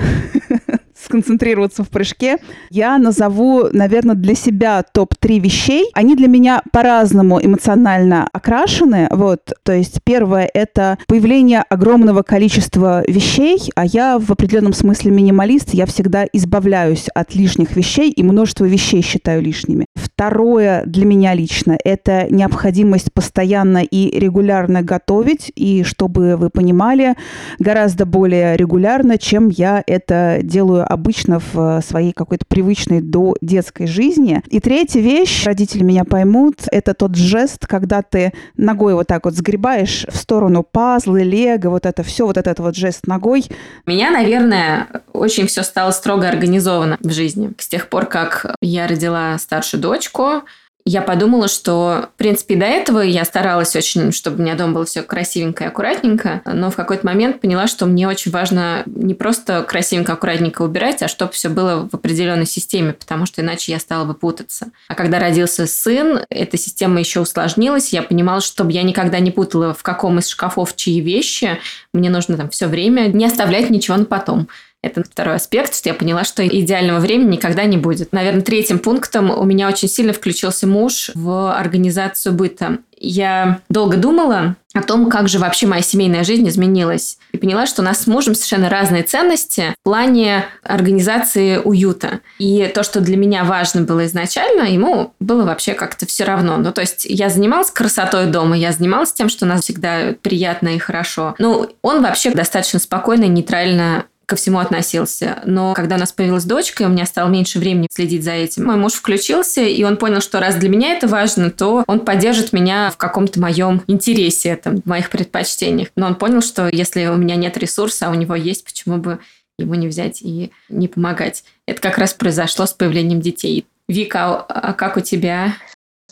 сконцентрироваться 1.03 1.83
в 1.83 1.89
прыжке, 1.89 2.37
я 2.69 2.97
назову, 2.97 3.67
наверное, 3.71 4.15
для 4.15 4.35
себя 4.35 4.83
топ-3 4.83 5.39
вещей. 5.39 5.85
Они 5.93 6.15
для 6.15 6.27
меня 6.27 6.61
по-разному 6.71 7.39
эмоционально 7.41 8.27
окрашены. 8.31 9.07
Вот, 9.11 9.53
то 9.63 9.73
есть 9.73 9.99
первое— 10.03 10.49
это 10.53 10.97
появление 11.07 11.63
огромного 11.69 12.21
количества 12.21 13.03
вещей, 13.07 13.59
а 13.75 13.85
я 13.85 14.19
в 14.19 14.31
определенном 14.31 14.73
смысле 14.73 15.11
минималист, 15.11 15.73
я 15.73 15.85
всегда 15.85 16.25
избавляюсь 16.31 17.07
от 17.13 17.35
лишних 17.35 17.75
вещей 17.75 18.11
и 18.11 18.23
множество 18.23 18.65
вещей 18.65 19.01
считаю 19.01 19.41
лишними. 19.41 19.85
Второе 19.95 20.83
для 20.85 21.05
меня 21.05 21.33
лично— 21.33 21.77
это 21.83 22.27
необходимость 22.29 23.11
постоянно 23.13 23.79
и 23.79 24.19
регулярно 24.19 24.81
готовить, 24.81 25.51
и 25.55 25.83
чтобы 25.83 26.37
вы 26.37 26.49
понимали, 26.49 27.15
гораздо 27.59 28.05
более 28.05 28.55
регулярно, 28.57 29.17
чем 29.17 29.49
я 29.49 29.83
это 29.85 30.39
делаю 30.43 30.90
обычно 30.91 31.39
в 31.39 31.57
э, 31.57 31.81
своей 31.81 32.11
какой-то 32.11 32.45
привычной 32.45 33.01
до 33.01 33.35
детской 33.41 33.87
жизни. 33.87 34.41
И 34.47 34.59
третья 34.59 34.99
вещь, 34.99 35.45
родители 35.45 35.83
меня 35.83 36.03
поймут, 36.03 36.55
это 36.71 36.93
тот 36.93 37.15
жест, 37.15 37.65
когда 37.65 38.01
ты 38.01 38.33
ногой 38.57 38.93
вот 38.93 39.07
так 39.07 39.25
вот 39.25 39.33
сгребаешь 39.33 40.05
в 40.09 40.17
сторону 40.17 40.63
пазлы, 40.63 41.23
лего, 41.23 41.69
вот 41.69 41.85
это 41.85 42.03
все, 42.03 42.25
вот 42.25 42.37
этот 42.37 42.59
вот 42.59 42.75
жест 42.75 43.07
ногой. 43.07 43.45
Меня, 43.85 44.11
наверное, 44.11 44.87
очень 45.13 45.47
все 45.47 45.63
стало 45.63 45.91
строго 45.91 46.27
организовано 46.27 46.97
в 46.99 47.11
жизни. 47.11 47.51
С 47.57 47.67
тех 47.67 47.87
пор, 47.87 48.05
как 48.05 48.55
я 48.61 48.87
родила 48.87 49.37
старшую 49.37 49.81
дочку, 49.81 50.43
я 50.85 51.01
подумала, 51.01 51.47
что, 51.47 52.09
в 52.15 52.17
принципе, 52.17 52.55
до 52.55 52.65
этого 52.65 52.99
я 53.01 53.25
старалась 53.25 53.75
очень, 53.75 54.11
чтобы 54.11 54.37
у 54.37 54.41
меня 54.41 54.55
дома 54.55 54.73
было 54.73 54.85
все 54.85 55.01
красивенько 55.03 55.63
и 55.63 55.67
аккуратненько, 55.67 56.41
но 56.45 56.71
в 56.71 56.75
какой-то 56.75 57.05
момент 57.05 57.41
поняла, 57.41 57.67
что 57.67 57.85
мне 57.85 58.07
очень 58.07 58.31
важно 58.31 58.83
не 58.85 59.13
просто 59.13 59.63
красивенько, 59.63 60.13
аккуратненько 60.13 60.61
убирать, 60.61 61.01
а 61.03 61.07
чтобы 61.07 61.33
все 61.33 61.49
было 61.49 61.87
в 61.91 61.95
определенной 61.95 62.45
системе, 62.45 62.93
потому 62.93 63.25
что 63.25 63.41
иначе 63.41 63.71
я 63.71 63.79
стала 63.79 64.05
бы 64.05 64.13
путаться. 64.13 64.71
А 64.87 64.95
когда 64.95 65.19
родился 65.19 65.67
сын, 65.67 66.21
эта 66.29 66.57
система 66.57 66.99
еще 66.99 67.19
усложнилась, 67.19 67.93
я 67.93 68.01
понимала, 68.01 68.41
чтобы 68.41 68.71
я 68.71 68.83
никогда 68.83 69.19
не 69.19 69.31
путала, 69.31 69.73
в 69.73 69.83
каком 69.83 70.19
из 70.19 70.27
шкафов 70.27 70.75
чьи 70.75 70.99
вещи, 71.01 71.59
мне 71.93 72.09
нужно 72.09 72.37
там 72.37 72.49
все 72.49 72.67
время 72.67 73.07
не 73.07 73.25
оставлять 73.25 73.69
ничего 73.69 73.97
на 73.97 74.05
потом. 74.05 74.47
Это 74.81 75.03
второй 75.03 75.35
аспект, 75.35 75.75
что 75.75 75.89
я 75.89 75.95
поняла, 75.95 76.23
что 76.23 76.47
идеального 76.47 76.99
времени 76.99 77.33
никогда 77.33 77.65
не 77.65 77.77
будет. 77.77 78.13
Наверное, 78.13 78.41
третьим 78.41 78.79
пунктом 78.79 79.29
у 79.29 79.43
меня 79.43 79.67
очень 79.67 79.87
сильно 79.87 80.11
включился 80.11 80.65
муж 80.65 81.11
в 81.13 81.55
организацию 81.55 82.33
быта. 82.33 82.79
Я 83.03 83.61
долго 83.69 83.97
думала 83.97 84.55
о 84.73 84.83
том, 84.83 85.09
как 85.09 85.27
же 85.27 85.39
вообще 85.39 85.65
моя 85.65 85.81
семейная 85.81 86.23
жизнь 86.23 86.47
изменилась. 86.47 87.17
И 87.31 87.37
поняла, 87.37 87.65
что 87.65 87.81
у 87.81 87.85
нас 87.85 88.01
с 88.01 88.07
мужем 88.07 88.35
совершенно 88.35 88.69
разные 88.69 89.01
ценности 89.01 89.75
в 89.81 89.83
плане 89.83 90.45
организации 90.63 91.57
уюта. 91.57 92.19
И 92.37 92.71
то, 92.73 92.83
что 92.83 93.01
для 93.01 93.17
меня 93.17 93.43
важно 93.43 93.81
было 93.81 94.05
изначально, 94.05 94.63
ему 94.63 95.13
было 95.19 95.43
вообще 95.43 95.73
как-то 95.73 96.05
все 96.05 96.25
равно. 96.25 96.57
Ну, 96.57 96.71
то 96.71 96.81
есть 96.81 97.05
я 97.05 97.29
занималась 97.29 97.71
красотой 97.71 98.27
дома, 98.27 98.55
я 98.55 98.71
занималась 98.71 99.13
тем, 99.13 99.29
что 99.29 99.45
у 99.45 99.49
нас 99.49 99.61
всегда 99.61 100.13
приятно 100.21 100.69
и 100.69 100.77
хорошо. 100.77 101.35
Ну, 101.39 101.69
он 101.81 102.03
вообще 102.03 102.31
достаточно 102.31 102.79
спокойно 102.79 103.23
и 103.25 103.29
нейтрально 103.29 104.05
ко 104.31 104.37
всему 104.37 104.59
относился. 104.59 105.41
Но 105.45 105.73
когда 105.73 105.97
у 105.97 105.99
нас 105.99 106.13
появилась 106.13 106.45
дочка, 106.45 106.83
и 106.83 106.85
у 106.85 106.89
меня 106.89 107.05
стало 107.05 107.27
меньше 107.27 107.59
времени 107.59 107.89
следить 107.91 108.23
за 108.23 108.31
этим, 108.31 108.63
мой 108.63 108.77
муж 108.77 108.93
включился, 108.93 109.61
и 109.61 109.83
он 109.83 109.97
понял, 109.97 110.21
что 110.21 110.39
раз 110.39 110.55
для 110.55 110.69
меня 110.69 110.93
это 110.95 111.09
важно, 111.09 111.51
то 111.51 111.83
он 111.85 111.99
поддержит 111.99 112.53
меня 112.53 112.91
в 112.91 112.97
каком-то 112.97 113.41
моем 113.41 113.83
интересе, 113.87 114.55
там, 114.55 114.81
в 114.81 114.85
моих 114.85 115.09
предпочтениях. 115.09 115.89
Но 115.97 116.07
он 116.07 116.15
понял, 116.15 116.41
что 116.41 116.69
если 116.71 117.07
у 117.07 117.17
меня 117.17 117.35
нет 117.35 117.57
ресурса, 117.57 118.07
а 118.07 118.11
у 118.11 118.13
него 118.13 118.33
есть, 118.33 118.63
почему 118.63 118.99
бы 118.99 119.19
ему 119.59 119.75
не 119.75 119.89
взять 119.89 120.21
и 120.21 120.51
не 120.69 120.87
помогать. 120.87 121.43
Это 121.65 121.81
как 121.81 121.97
раз 121.97 122.13
произошло 122.13 122.65
с 122.65 122.71
появлением 122.71 123.19
детей. 123.19 123.65
Вика, 123.89 124.37
а 124.37 124.71
как 124.71 124.95
у 124.95 125.01
тебя? 125.01 125.57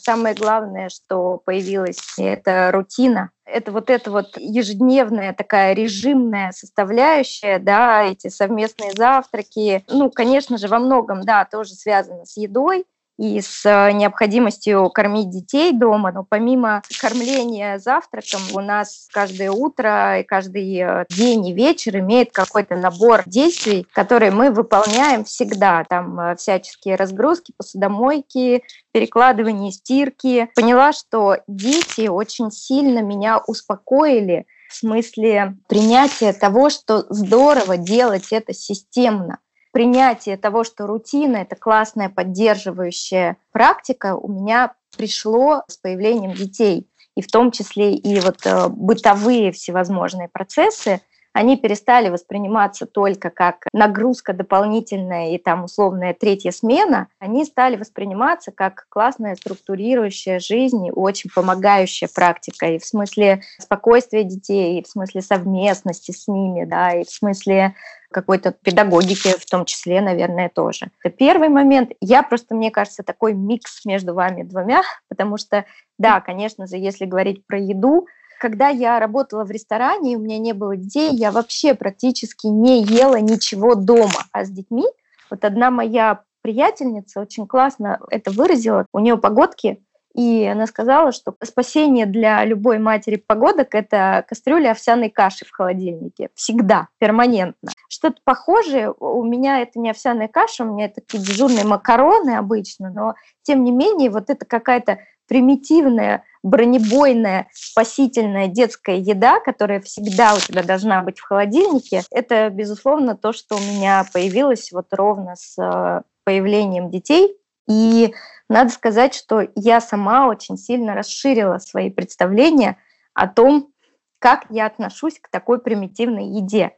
Самое 0.01 0.35
главное, 0.35 0.89
что 0.89 1.41
появилось, 1.45 1.99
это 2.17 2.71
рутина. 2.71 3.31
Это 3.45 3.71
вот 3.71 3.89
эта 3.89 4.11
вот 4.11 4.37
ежедневная 4.37 5.33
такая 5.33 5.73
режимная 5.73 6.51
составляющая, 6.51 7.59
да, 7.59 8.03
эти 8.03 8.29
совместные 8.29 8.91
завтраки. 8.93 9.83
Ну, 9.89 10.11
конечно 10.11 10.57
же, 10.57 10.67
во 10.67 10.79
многом, 10.79 11.21
да, 11.21 11.45
тоже 11.45 11.73
связано 11.73 12.25
с 12.25 12.37
едой, 12.37 12.85
и 13.19 13.41
с 13.41 13.65
э, 13.65 13.91
необходимостью 13.91 14.89
кормить 14.89 15.29
детей 15.29 15.73
дома. 15.73 16.11
Но 16.13 16.23
помимо 16.27 16.81
кормления 17.01 17.77
завтраком 17.77 18.41
у 18.53 18.61
нас 18.61 19.09
каждое 19.11 19.51
утро 19.51 20.21
и 20.21 20.23
каждый 20.23 20.77
э, 20.77 21.05
день 21.09 21.45
и 21.47 21.53
вечер 21.53 21.97
имеет 21.97 22.31
какой-то 22.31 22.77
набор 22.77 23.23
действий, 23.25 23.85
которые 23.91 24.31
мы 24.31 24.51
выполняем 24.51 25.25
всегда. 25.25 25.83
Там 25.83 26.17
э, 26.17 26.35
всяческие 26.37 26.95
разгрузки, 26.95 27.53
посудомойки, 27.57 28.63
перекладывание, 28.93 29.73
стирки. 29.73 30.49
Поняла, 30.55 30.93
что 30.93 31.39
дети 31.47 32.07
очень 32.07 32.51
сильно 32.51 32.99
меня 32.99 33.39
успокоили 33.45 34.45
в 34.69 34.75
смысле 34.75 35.57
принятия 35.67 36.31
того, 36.31 36.69
что 36.69 37.05
здорово 37.09 37.75
делать 37.75 38.27
это 38.31 38.53
системно 38.53 39.39
принятие 39.71 40.37
того, 40.37 40.63
что 40.63 40.87
рутина– 40.87 41.37
это 41.37 41.55
классная 41.55 42.09
поддерживающая 42.09 43.37
практика, 43.51 44.15
у 44.15 44.31
меня 44.31 44.73
пришло 44.97 45.63
с 45.67 45.77
появлением 45.77 46.33
детей. 46.33 46.87
И 47.15 47.21
в 47.21 47.27
том 47.27 47.51
числе 47.51 47.93
и 47.93 48.19
вот 48.19 48.45
э, 48.45 48.67
бытовые 48.69 49.51
всевозможные 49.51 50.29
процессы, 50.29 51.01
они 51.33 51.57
перестали 51.57 52.09
восприниматься 52.09 52.85
только 52.85 53.29
как 53.29 53.65
нагрузка 53.73 54.33
дополнительная 54.33 55.31
и 55.31 55.37
там 55.37 55.65
условная 55.65 56.13
третья 56.13 56.51
смена, 56.51 57.07
они 57.19 57.45
стали 57.45 57.75
восприниматься 57.75 58.51
как 58.51 58.85
классная 58.89 59.35
структурирующая 59.35 60.39
жизнь 60.39 60.87
и 60.87 60.91
очень 60.91 61.29
помогающая 61.33 62.09
практика 62.13 62.67
и 62.67 62.79
в 62.79 62.85
смысле 62.85 63.41
спокойствия 63.59 64.23
детей, 64.23 64.79
и 64.79 64.83
в 64.83 64.87
смысле 64.87 65.21
совместности 65.21 66.11
с 66.11 66.27
ними, 66.27 66.65
да, 66.65 66.93
и 66.93 67.03
в 67.03 67.09
смысле 67.09 67.75
какой-то 68.11 68.51
педагогики 68.51 69.29
в 69.37 69.45
том 69.45 69.65
числе, 69.65 70.01
наверное, 70.01 70.49
тоже. 70.49 70.89
Это 71.03 71.15
первый 71.15 71.49
момент. 71.49 71.91
Я 72.01 72.23
просто, 72.23 72.55
мне 72.55 72.71
кажется, 72.71 73.03
такой 73.03 73.33
микс 73.33 73.85
между 73.85 74.13
вами 74.13 74.43
двумя, 74.43 74.81
потому 75.09 75.37
что, 75.37 75.65
да, 75.97 76.19
конечно 76.21 76.65
же, 76.67 76.77
если 76.77 77.05
говорить 77.05 77.45
про 77.45 77.59
еду, 77.59 78.07
когда 78.39 78.69
я 78.69 78.99
работала 78.99 79.43
в 79.43 79.51
ресторане, 79.51 80.17
у 80.17 80.19
меня 80.19 80.39
не 80.39 80.53
было 80.53 80.75
детей, 80.75 81.11
я 81.11 81.31
вообще 81.31 81.73
практически 81.75 82.47
не 82.47 82.83
ела 82.83 83.19
ничего 83.19 83.75
дома. 83.75 84.25
А 84.31 84.45
с 84.45 84.49
детьми, 84.49 84.85
вот 85.29 85.45
одна 85.45 85.69
моя 85.69 86.23
приятельница 86.41 87.19
очень 87.19 87.45
классно 87.45 87.99
это 88.09 88.31
выразила, 88.31 88.85
у 88.93 88.99
нее 88.99 89.17
погодки 89.17 89.83
и 90.15 90.43
она 90.45 90.65
сказала, 90.65 91.11
что 91.11 91.35
спасение 91.43 92.05
для 92.05 92.43
любой 92.43 92.79
матери 92.79 93.15
погодок– 93.15 93.69
это 93.75 94.25
кастрюля 94.27 94.71
овсяной 94.71 95.09
каши 95.09 95.45
в 95.45 95.51
холодильнике. 95.51 96.29
Всегда, 96.33 96.87
перманентно. 96.97 97.71
Что-то 97.87 98.17
похожее, 98.23 98.91
у 98.91 99.23
меня 99.23 99.59
это 99.59 99.79
не 99.79 99.91
овсяная 99.91 100.27
каша, 100.27 100.63
у 100.63 100.73
меня 100.73 100.85
это 100.85 100.95
такие 100.95 101.23
дежурные 101.23 101.63
макароны 101.63 102.31
обычно, 102.31 102.89
но 102.89 103.13
тем 103.43 103.63
не 103.63 103.71
менее 103.71 104.09
вот 104.09 104.29
это 104.29 104.45
какая-то 104.45 104.99
примитивная, 105.27 106.23
бронебойная, 106.43 107.47
спасительная 107.53 108.47
детская 108.47 108.97
еда, 108.97 109.39
которая 109.39 109.81
всегда 109.81 110.33
у 110.33 110.37
тебя 110.39 110.63
должна 110.63 111.01
быть 111.01 111.19
в 111.19 111.23
холодильнике, 111.23 112.03
это, 112.11 112.49
безусловно, 112.49 113.15
то, 113.15 113.33
что 113.33 113.55
у 113.55 113.59
меня 113.59 114.05
появилось 114.13 114.71
вот 114.71 114.87
ровно 114.91 115.35
с 115.35 115.57
э, 115.61 116.01
появлением 116.23 116.89
детей. 116.89 117.35
И 117.67 118.13
надо 118.49 118.71
сказать, 118.71 119.13
что 119.13 119.47
я 119.55 119.81
сама 119.81 120.27
очень 120.27 120.57
сильно 120.57 120.95
расширила 120.95 121.59
свои 121.59 121.89
представления 121.89 122.77
о 123.13 123.27
том, 123.27 123.71
как 124.19 124.45
я 124.49 124.65
отношусь 124.65 125.19
к 125.19 125.29
такой 125.29 125.59
примитивной 125.59 126.25
еде. 126.25 126.73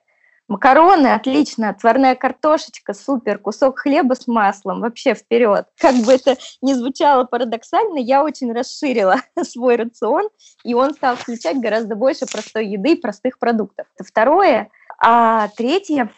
Макароны 0.51 1.07
отлично, 1.07 1.69
отварная 1.69 2.13
картошечка 2.13 2.93
супер, 2.93 3.39
кусок 3.39 3.79
хлеба 3.79 4.15
с 4.15 4.27
маслом 4.27 4.81
вообще 4.81 5.13
вперед. 5.13 5.65
Как 5.79 5.95
бы 5.95 6.11
это 6.11 6.35
ни 6.61 6.73
звучало 6.73 7.23
парадоксально, 7.23 7.99
я 7.99 8.21
очень 8.21 8.51
расширила 8.51 9.21
свой 9.43 9.77
рацион, 9.77 10.27
и 10.65 10.73
он 10.73 10.93
стал 10.93 11.15
включать 11.15 11.57
гораздо 11.61 11.95
больше 11.95 12.25
простой 12.25 12.67
еды 12.67 12.91
и 12.91 12.99
простых 12.99 13.39
продуктов. 13.39 13.87
Это 13.95 14.05
второе. 14.05 14.69
А 14.99 15.47
третье, 15.55 16.11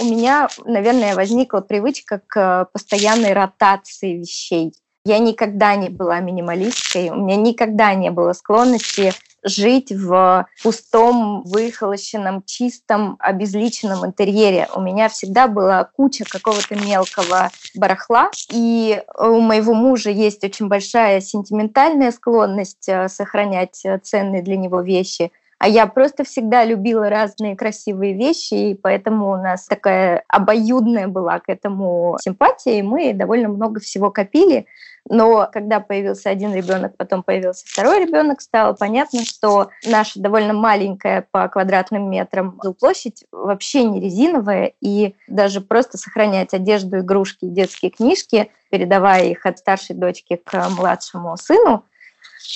у 0.00 0.04
меня, 0.04 0.48
наверное, 0.64 1.16
возникла 1.16 1.58
привычка 1.58 2.22
к 2.28 2.68
постоянной 2.72 3.32
ротации 3.32 4.18
вещей. 4.18 4.72
Я 5.04 5.18
никогда 5.18 5.74
не 5.74 5.88
была 5.88 6.20
минималисткой, 6.20 7.10
у 7.10 7.16
меня 7.16 7.34
никогда 7.34 7.92
не 7.94 8.12
было 8.12 8.34
склонности 8.34 9.12
жить 9.42 9.92
в 9.92 10.46
пустом, 10.62 11.42
выхолощенном, 11.44 12.42
чистом, 12.44 13.16
обезличенном 13.18 14.06
интерьере. 14.06 14.68
У 14.74 14.80
меня 14.80 15.08
всегда 15.08 15.48
была 15.48 15.84
куча 15.84 16.24
какого-то 16.24 16.76
мелкого 16.76 17.50
барахла, 17.74 18.30
и 18.50 19.02
у 19.18 19.40
моего 19.40 19.74
мужа 19.74 20.10
есть 20.10 20.44
очень 20.44 20.68
большая 20.68 21.20
сентиментальная 21.20 22.12
склонность 22.12 22.88
э, 22.88 23.08
сохранять 23.08 23.80
э, 23.84 23.98
ценные 23.98 24.42
для 24.42 24.56
него 24.56 24.80
вещи. 24.80 25.32
А 25.60 25.68
я 25.68 25.86
просто 25.86 26.24
всегда 26.24 26.64
любила 26.64 27.10
разные 27.10 27.54
красивые 27.54 28.14
вещи, 28.14 28.54
и 28.54 28.74
поэтому 28.74 29.30
у 29.30 29.36
нас 29.36 29.66
такая 29.66 30.24
обоюдная 30.26 31.06
была 31.06 31.38
к 31.38 31.50
этому 31.50 32.16
симпатия, 32.22 32.78
и 32.78 32.82
мы 32.82 33.12
довольно 33.12 33.50
много 33.50 33.78
всего 33.78 34.10
копили. 34.10 34.64
Но 35.06 35.50
когда 35.52 35.80
появился 35.80 36.30
один 36.30 36.54
ребенок, 36.54 36.96
потом 36.96 37.22
появился 37.22 37.66
второй 37.66 38.06
ребенок, 38.06 38.40
стало 38.40 38.72
понятно, 38.72 39.22
что 39.22 39.68
наша 39.84 40.18
довольно 40.18 40.54
маленькая 40.54 41.26
по 41.30 41.46
квадратным 41.48 42.10
метрам 42.10 42.58
жилплощадь 42.62 43.24
вообще 43.30 43.84
не 43.84 44.00
резиновая, 44.00 44.72
и 44.80 45.14
даже 45.28 45.60
просто 45.60 45.98
сохранять 45.98 46.54
одежду, 46.54 47.00
игрушки, 47.00 47.44
детские 47.44 47.90
книжки, 47.90 48.50
передавая 48.70 49.24
их 49.24 49.44
от 49.44 49.58
старшей 49.58 49.94
дочки 49.94 50.36
к 50.36 50.68
младшему 50.70 51.36
сыну, 51.36 51.84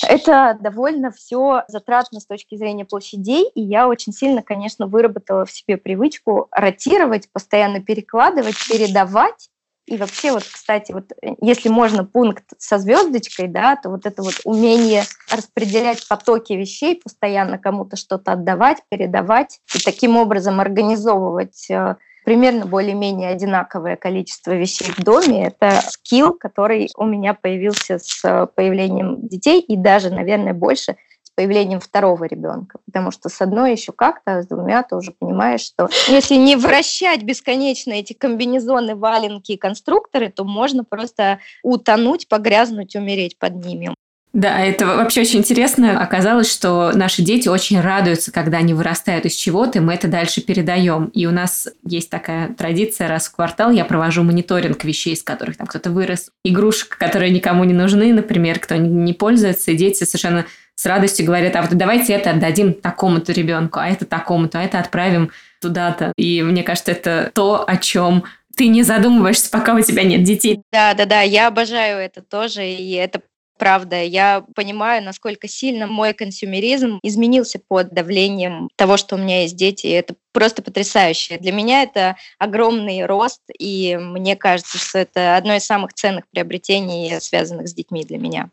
это 0.07 0.57
довольно 0.61 1.11
все 1.11 1.65
затратно 1.69 2.21
с 2.21 2.27
точки 2.27 2.57
зрения 2.57 2.85
площадей, 2.85 3.49
и 3.55 3.61
я 3.61 3.89
очень 3.89 4.13
сильно, 4.13 4.43
конечно, 4.43 4.87
выработала 4.87 5.45
в 5.45 5.53
себе 5.53 5.77
привычку 5.77 6.49
ротировать, 6.51 7.31
постоянно 7.33 7.81
перекладывать, 7.81 8.57
передавать, 8.69 9.51
и 9.87 9.99
вообще 9.99 10.33
вот, 10.33 10.45
кстати, 10.45 10.93
вот 10.93 11.13
э, 11.23 11.35
если 11.43 11.69
можно 11.69 12.05
пункт 12.05 12.45
со 12.57 12.79
звездочкой, 12.79 13.49
да, 13.49 13.77
то 13.77 13.91
вот 13.91 14.07
это 14.07 14.23
вот 14.23 14.35
умение 14.45 15.05
распределять 15.31 16.09
потоки 16.09 16.55
вещей, 16.55 17.01
постоянно 17.03 17.59
кому-то 17.59 17.97
что-то 17.97 18.33
отдавать, 18.33 18.79
передавать 18.89 19.61
и 19.75 19.79
таким 19.79 20.17
образом 20.17 20.61
организовывать 20.61 21.71
э, 21.71 21.97
примерно 22.25 22.67
более-менее 22.67 23.31
одинаковое 23.31 23.97
количество 23.97 24.53
вещей 24.53 24.93
в 24.97 25.03
доме. 25.03 25.47
Это 25.47 25.81
скилл, 25.89 26.33
который 26.33 26.91
у 26.97 27.05
меня 27.05 27.35
появился 27.35 27.99
с 27.99 28.25
э, 28.25 28.47
появлением 28.55 29.29
детей 29.29 29.61
и 29.61 29.77
даже, 29.77 30.11
наверное, 30.11 30.55
больше 30.55 30.97
появлением 31.35 31.81
второго 31.81 32.25
ребенка. 32.25 32.79
Потому 32.87 33.11
что 33.11 33.29
с 33.29 33.41
одной 33.41 33.73
еще 33.73 33.93
как-то, 33.93 34.39
а 34.39 34.43
с 34.43 34.47
двумя 34.47 34.83
ты 34.83 34.97
уже 34.97 35.13
понимаешь, 35.13 35.63
что 35.63 35.89
если 36.09 36.37
не 36.37 36.57
вращать 36.57 37.23
бесконечно 37.23 37.93
эти 37.93 38.13
комбинезоны, 38.13 38.95
валенки 38.95 39.53
и 39.53 39.57
конструкторы, 39.57 40.31
то 40.31 40.45
можно 40.45 40.85
просто 40.85 41.41
утонуть, 41.63 42.29
погрязнуть, 42.29 42.97
умереть 42.97 43.39
под 43.39 43.65
ними. 43.65 43.95
Да, 44.35 44.59
это 44.61 44.85
вообще 44.85 45.21
очень 45.21 45.39
интересно. 45.39 46.03
Оказалось, 46.03 46.53
что 46.53 46.91
наши 46.93 47.23
дети 47.23 47.47
очень 47.47 47.81
радуются, 47.81 48.33
когда 48.33 48.59
они 48.59 48.75
вырастают 48.75 49.27
из 49.27 49.35
чего-то, 49.37 49.79
и 49.79 49.81
мы 49.81 49.95
это 49.95 50.09
дальше 50.09 50.41
передаем. 50.41 51.05
И 51.15 51.25
у 51.27 51.31
нас 51.31 51.69
есть 51.85 52.11
такая 52.11 52.53
традиция, 52.53 53.07
раз 53.07 53.29
в 53.29 53.33
квартал 53.37 53.71
я 53.71 53.85
провожу 53.85 54.25
мониторинг 54.25 54.83
вещей, 54.83 55.15
из 55.15 55.23
которых 55.23 55.57
там 55.57 55.69
кто-то 55.69 55.93
вырос. 55.93 56.31
Игрушек, 56.45 56.99
которые 56.99 57.31
никому 57.31 57.63
не 57.63 57.75
нужны, 57.75 58.13
например, 58.13 58.59
кто 58.59 58.75
не 58.75 59.13
пользуется, 59.13 59.71
и 59.71 59.77
дети 59.77 60.03
совершенно 60.03 60.47
с 60.75 60.85
радостью 60.85 61.27
говорят, 61.27 61.55
а 61.55 61.63
вот 61.63 61.71
давайте 61.71 62.15
это 62.15 62.31
отдадим 62.31 62.75
такому-то 62.75 63.33
ребенку, 63.33 63.79
а 63.79 63.87
это 63.87 64.05
такому-то, 64.05 64.59
а 64.59 64.65
это 64.65 64.81
отправим 64.81 65.31
туда-то. 65.61 66.13
И 66.17 66.43
мне 66.43 66.65
кажется, 66.65 66.91
это 66.91 67.31
то, 67.33 67.65
о 67.65 67.77
чем 67.77 68.25
ты 68.57 68.67
не 68.67 68.83
задумываешься, 68.83 69.49
пока 69.51 69.75
у 69.75 69.81
тебя 69.81 70.03
нет 70.03 70.25
детей. 70.25 70.61
Да, 70.73 70.95
да, 70.95 71.05
да, 71.07 71.21
я 71.21 71.47
обожаю 71.47 71.99
это 71.99 72.21
тоже, 72.21 72.67
и 72.67 72.93
это 72.95 73.21
Правда, 73.59 74.03
я 74.03 74.45
понимаю, 74.55 75.03
насколько 75.03 75.47
сильно 75.49 75.87
мой 75.87 76.13
консюмеризм 76.13 76.99
изменился 77.03 77.61
под 77.67 77.95
давлением 77.95 78.69
того, 78.77 78.97
что 78.97 79.15
у 79.15 79.19
меня 79.19 79.43
есть 79.43 79.57
дети. 79.57 79.87
И 79.87 79.91
это 79.91 80.15
просто 80.33 80.63
потрясающе. 80.63 81.39
Для 81.39 81.53
меня 81.53 81.83
это 81.83 82.17
огромный 82.39 83.07
рост, 83.07 83.43
и 83.57 83.97
мне 84.01 84.35
кажется, 84.35 84.79
что 84.79 84.99
это 84.99 85.37
одно 85.37 85.55
из 85.55 85.65
самых 85.65 85.93
ценных 85.95 86.25
приобретений, 86.31 87.21
связанных 87.21 87.69
с 87.69 87.75
детьми 87.75 88.05
для 88.05 88.19
меня. 88.19 88.51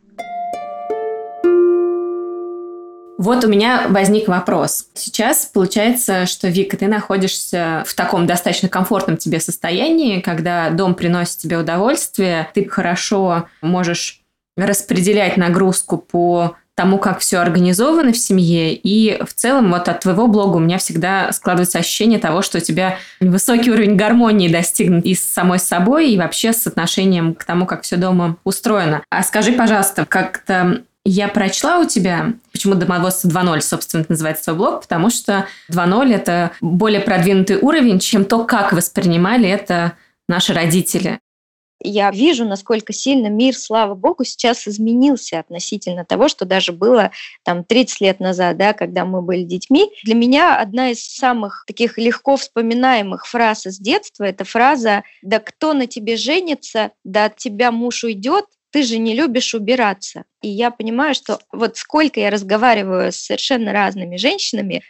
Вот 3.18 3.44
у 3.44 3.48
меня 3.48 3.86
возник 3.88 4.26
вопрос. 4.26 4.88
Сейчас 4.94 5.44
получается, 5.46 6.26
что, 6.26 6.48
Вика, 6.48 6.76
ты 6.76 6.88
находишься 6.88 7.84
в 7.86 7.94
таком 7.94 8.26
достаточно 8.26 8.68
комфортном 8.68 9.16
тебе 9.16 9.38
состоянии, 9.38 10.20
когда 10.20 10.70
дом 10.70 10.96
приносит 10.96 11.38
тебе 11.38 11.56
удовольствие, 11.58 12.50
ты 12.52 12.68
хорошо 12.68 13.46
можешь 13.60 14.21
распределять 14.56 15.36
нагрузку 15.36 15.98
по 15.98 16.56
тому, 16.74 16.98
как 16.98 17.18
все 17.18 17.38
организовано 17.38 18.12
в 18.12 18.16
семье. 18.16 18.74
И 18.74 19.22
в 19.22 19.34
целом 19.34 19.70
вот 19.70 19.88
от 19.88 20.00
твоего 20.00 20.26
блога 20.26 20.56
у 20.56 20.60
меня 20.60 20.78
всегда 20.78 21.30
складывается 21.32 21.78
ощущение 21.78 22.18
того, 22.18 22.42
что 22.42 22.58
у 22.58 22.60
тебя 22.60 22.96
высокий 23.20 23.70
уровень 23.70 23.96
гармонии 23.96 24.48
достигнут 24.48 25.04
и 25.04 25.14
с 25.14 25.22
самой 25.22 25.58
собой, 25.58 26.10
и 26.10 26.18
вообще 26.18 26.52
с 26.52 26.66
отношением 26.66 27.34
к 27.34 27.44
тому, 27.44 27.66
как 27.66 27.82
все 27.82 27.96
дома 27.96 28.36
устроено. 28.44 29.02
А 29.10 29.22
скажи, 29.22 29.52
пожалуйста, 29.52 30.06
как-то 30.06 30.82
я 31.04 31.28
прочла 31.28 31.78
у 31.78 31.84
тебя, 31.84 32.32
почему 32.52 32.74
домоводство 32.74 33.28
2.0, 33.28 33.60
собственно, 33.60 34.04
называется 34.08 34.44
твой 34.44 34.56
блог, 34.56 34.82
потому 34.82 35.10
что 35.10 35.46
2.0– 35.70 36.14
это 36.14 36.52
более 36.60 37.00
продвинутый 37.00 37.58
уровень, 37.60 37.98
чем 37.98 38.24
то, 38.24 38.44
как 38.44 38.72
воспринимали 38.72 39.48
это 39.48 39.92
наши 40.28 40.54
родители. 40.54 41.18
Я 41.84 42.10
вижу, 42.10 42.44
насколько 42.44 42.92
сильно 42.92 43.26
мир, 43.28 43.56
слава 43.56 43.94
богу, 43.94 44.24
сейчас 44.24 44.68
изменился 44.68 45.38
относительно 45.40 46.04
того, 46.04 46.28
что 46.28 46.44
даже 46.44 46.72
было 46.72 47.10
там 47.44 47.64
30 47.64 48.00
лет 48.00 48.20
назад, 48.20 48.56
да, 48.56 48.72
когда 48.72 49.04
мы 49.04 49.22
были 49.22 49.42
детьми. 49.42 49.90
Для 50.04 50.14
меня 50.14 50.58
одна 50.58 50.90
из 50.90 51.04
самых 51.04 51.64
таких 51.66 51.98
легко 51.98 52.36
вспоминаемых 52.36 53.26
фраз 53.26 53.66
из 53.66 53.78
детства– 53.78 54.24
это 54.24 54.44
фраза 54.44 55.02
«Да 55.22 55.38
кто 55.38 55.72
на 55.72 55.86
тебе 55.86 56.16
женится? 56.16 56.92
Да 57.04 57.26
от 57.26 57.36
тебя 57.36 57.72
муж 57.72 58.04
уйдет, 58.04 58.44
ты 58.72 58.82
же 58.82 58.98
не 58.98 59.14
любишь 59.14 59.54
убираться. 59.54 60.24
И 60.40 60.48
я 60.48 60.70
понимаю, 60.70 61.14
что 61.14 61.38
вот 61.52 61.76
сколько 61.76 62.20
я 62.20 62.30
разговариваю 62.30 63.12
с 63.12 63.16
совершенно 63.16 63.72
разными 63.72 64.16
женщинами, 64.16 64.82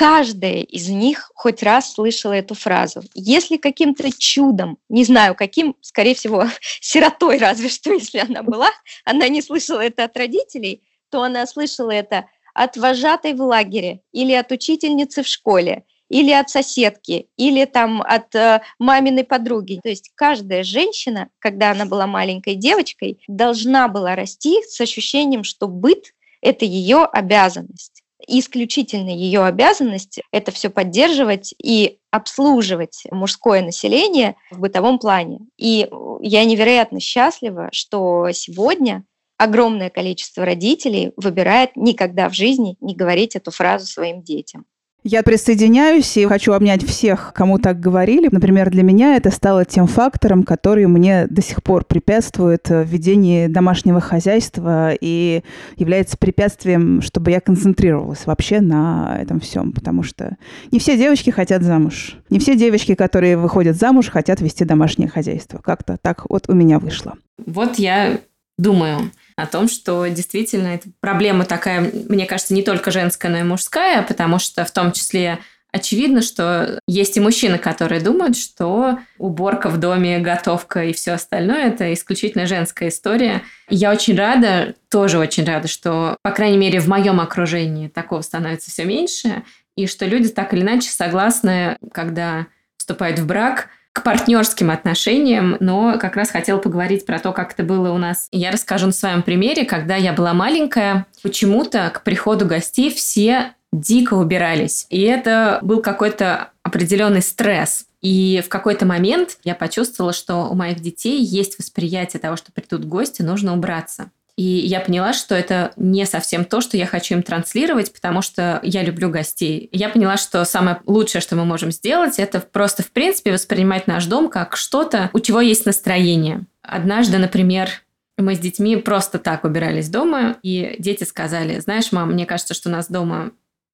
каждая 0.00 0.62
из 0.62 0.88
них 0.88 1.30
хоть 1.34 1.62
раз 1.62 1.92
слышала 1.92 2.32
эту 2.32 2.54
фразу. 2.54 3.02
Если 3.12 3.58
каким-то 3.58 4.10
чудом, 4.10 4.78
не 4.88 5.04
знаю 5.04 5.34
каким, 5.34 5.76
скорее 5.82 6.14
всего, 6.14 6.46
сиротой 6.80 7.36
разве 7.36 7.68
что, 7.68 7.92
если 8.02 8.16
она 8.16 8.42
была, 8.42 8.70
она 9.04 9.28
не 9.28 9.42
слышала 9.42 9.80
это 9.80 10.04
от 10.04 10.16
родителей, 10.16 10.82
то 11.10 11.22
она 11.22 11.46
слышала 11.46 11.90
это 11.90 12.24
от 12.54 12.78
вожатой 12.78 13.34
в 13.34 13.42
лагере 13.42 14.00
или 14.10 14.32
от 14.32 14.50
учительницы 14.52 15.22
в 15.22 15.26
школе, 15.26 15.84
или 16.08 16.30
от 16.30 16.48
соседки, 16.48 17.28
или 17.36 17.66
там 17.66 18.00
от 18.00 18.34
э, 18.34 18.62
маминой 18.78 19.24
подруги. 19.24 19.80
То 19.82 19.90
есть 19.90 20.12
каждая 20.14 20.64
женщина, 20.64 21.28
когда 21.40 21.72
она 21.72 21.84
была 21.84 22.06
маленькой 22.06 22.54
девочкой, 22.54 23.20
должна 23.28 23.86
была 23.86 24.16
расти 24.16 24.62
с 24.66 24.80
ощущением, 24.80 25.44
что 25.44 25.68
быт– 25.68 26.14
это 26.40 26.64
ее 26.64 27.04
обязанность. 27.04 28.02
Исключительно 28.26 29.10
ее 29.10 29.44
обязанность– 29.44 30.20
это 30.32 30.50
все 30.52 30.70
поддерживать 30.70 31.54
и 31.62 31.98
обслуживать 32.10 33.04
мужское 33.10 33.62
население 33.62 34.36
в 34.50 34.60
бытовом 34.60 34.98
плане. 34.98 35.40
И 35.56 35.88
я 36.20 36.44
невероятно 36.44 37.00
счастлива, 37.00 37.68
что 37.72 38.30
сегодня 38.32 39.04
огромное 39.38 39.90
количество 39.90 40.44
родителей 40.44 41.12
выбирает 41.16 41.74
никогда 41.74 42.28
в 42.28 42.34
жизни 42.34 42.76
не 42.80 42.94
говорить 42.94 43.36
эту 43.36 43.50
фразу 43.50 43.86
своим 43.86 44.22
детям. 44.22 44.66
Я 45.02 45.22
присоединяюсь 45.22 46.14
и 46.18 46.26
хочу 46.26 46.52
обнять 46.52 46.84
всех, 46.84 47.32
кому 47.34 47.58
так 47.58 47.80
говорили. 47.80 48.28
Например, 48.30 48.68
для 48.68 48.82
меня 48.82 49.16
это 49.16 49.30
стало 49.30 49.64
тем 49.64 49.86
фактором, 49.86 50.42
который 50.42 50.86
мне 50.86 51.26
до 51.26 51.40
сих 51.40 51.62
пор 51.62 51.86
препятствует 51.86 52.68
в 52.68 52.84
ведении 52.84 53.46
домашнего 53.46 54.00
хозяйства 54.00 54.92
и 55.00 55.42
является 55.76 56.18
препятствием, 56.18 57.00
чтобы 57.00 57.30
я 57.30 57.40
концентрировалась 57.40 58.26
вообще 58.26 58.60
на 58.60 59.16
этом 59.18 59.40
всем. 59.40 59.72
Потому 59.72 60.02
что 60.02 60.36
не 60.70 60.78
все 60.78 60.98
девочки 60.98 61.30
хотят 61.30 61.62
замуж. 61.62 62.16
Не 62.28 62.38
все 62.38 62.54
девочки, 62.54 62.94
которые 62.94 63.38
выходят 63.38 63.76
замуж, 63.76 64.10
хотят 64.10 64.42
вести 64.42 64.66
домашнее 64.66 65.08
хозяйство. 65.08 65.60
Как-то 65.64 65.96
так 66.00 66.28
вот 66.28 66.44
у 66.48 66.52
меня 66.52 66.78
вышло. 66.78 67.14
Вот 67.46 67.76
я 67.76 68.18
думаю 68.58 69.10
о 69.42 69.46
том, 69.46 69.68
что 69.68 70.06
действительно 70.06 70.68
эта 70.68 70.88
проблема 71.00 71.44
такая, 71.44 71.90
мне 72.08 72.26
кажется, 72.26 72.54
не 72.54 72.62
только 72.62 72.90
женская, 72.90 73.28
но 73.28 73.38
и 73.38 73.42
мужская, 73.42 74.02
потому 74.02 74.38
что 74.38 74.64
в 74.64 74.70
том 74.70 74.92
числе 74.92 75.38
очевидно, 75.72 76.22
что 76.22 76.80
есть 76.86 77.16
и 77.16 77.20
мужчины, 77.20 77.58
которые 77.58 78.00
думают, 78.00 78.36
что 78.36 78.98
уборка 79.18 79.68
в 79.68 79.78
доме, 79.78 80.18
готовка 80.18 80.84
и 80.84 80.92
все 80.92 81.12
остальное 81.12 81.68
это 81.68 81.92
исключительно 81.92 82.46
женская 82.46 82.88
история. 82.88 83.42
И 83.68 83.76
я 83.76 83.92
очень 83.92 84.16
рада, 84.16 84.74
тоже 84.90 85.18
очень 85.18 85.44
рада, 85.44 85.68
что, 85.68 86.16
по 86.22 86.30
крайней 86.30 86.58
мере, 86.58 86.80
в 86.80 86.88
моем 86.88 87.20
окружении 87.20 87.88
такого 87.88 88.22
становится 88.22 88.70
все 88.70 88.84
меньше, 88.84 89.42
и 89.76 89.86
что 89.86 90.06
люди 90.06 90.28
так 90.28 90.52
или 90.52 90.62
иначе 90.62 90.90
согласны, 90.90 91.78
когда 91.92 92.46
вступают 92.76 93.18
в 93.18 93.26
брак, 93.26 93.68
к 93.92 94.02
партнерским 94.02 94.70
отношениям, 94.70 95.56
но 95.60 95.98
как 95.98 96.16
раз 96.16 96.30
хотела 96.30 96.58
поговорить 96.58 97.06
про 97.06 97.18
то, 97.18 97.32
как 97.32 97.52
это 97.52 97.62
было 97.62 97.92
у 97.92 97.98
нас. 97.98 98.28
Я 98.30 98.50
расскажу 98.50 98.86
на 98.86 98.92
своем 98.92 99.22
примере, 99.22 99.64
когда 99.64 99.96
я 99.96 100.12
была 100.12 100.32
маленькая, 100.32 101.06
почему-то 101.22 101.90
к 101.92 102.02
приходу 102.02 102.46
гостей 102.46 102.92
все 102.92 103.54
дико 103.72 104.14
убирались. 104.14 104.86
И 104.90 105.02
это 105.02 105.58
был 105.62 105.82
какой-то 105.82 106.50
определенный 106.62 107.22
стресс. 107.22 107.86
И 108.00 108.42
в 108.44 108.48
какой-то 108.48 108.86
момент 108.86 109.38
я 109.44 109.54
почувствовала, 109.54 110.12
что 110.12 110.48
у 110.48 110.54
моих 110.54 110.80
детей 110.80 111.22
есть 111.22 111.58
восприятие 111.58 112.20
того, 112.20 112.36
что 112.36 112.50
придут 112.52 112.84
гости, 112.84 113.22
нужно 113.22 113.52
убраться. 113.52 114.10
И 114.40 114.42
я 114.42 114.80
поняла, 114.80 115.12
что 115.12 115.34
это 115.34 115.72
не 115.76 116.06
совсем 116.06 116.46
то, 116.46 116.62
что 116.62 116.78
я 116.78 116.86
хочу 116.86 117.12
им 117.12 117.22
транслировать, 117.22 117.92
потому 117.92 118.22
что 118.22 118.58
я 118.62 118.82
люблю 118.82 119.10
гостей. 119.10 119.68
Я 119.70 119.90
поняла, 119.90 120.16
что 120.16 120.42
самое 120.46 120.80
лучшее, 120.86 121.20
что 121.20 121.36
мы 121.36 121.44
можем 121.44 121.70
сделать, 121.70 122.18
это 122.18 122.40
просто, 122.40 122.82
в 122.82 122.90
принципе, 122.90 123.32
воспринимать 123.32 123.86
наш 123.86 124.06
дом 124.06 124.30
как 124.30 124.56
что-то, 124.56 125.10
у 125.12 125.20
чего 125.20 125.42
есть 125.42 125.66
настроение. 125.66 126.46
Однажды, 126.62 127.18
например, 127.18 127.68
мы 128.16 128.34
с 128.34 128.38
детьми 128.38 128.76
просто 128.76 129.18
так 129.18 129.44
убирались 129.44 129.90
дома, 129.90 130.38
и 130.42 130.74
дети 130.78 131.04
сказали, 131.04 131.60
знаешь, 131.60 131.92
мам, 131.92 132.10
мне 132.10 132.24
кажется, 132.24 132.54
что 132.54 132.70
у 132.70 132.72
нас 132.72 132.88
дома 132.88 133.32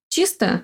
чисто, 0.09 0.63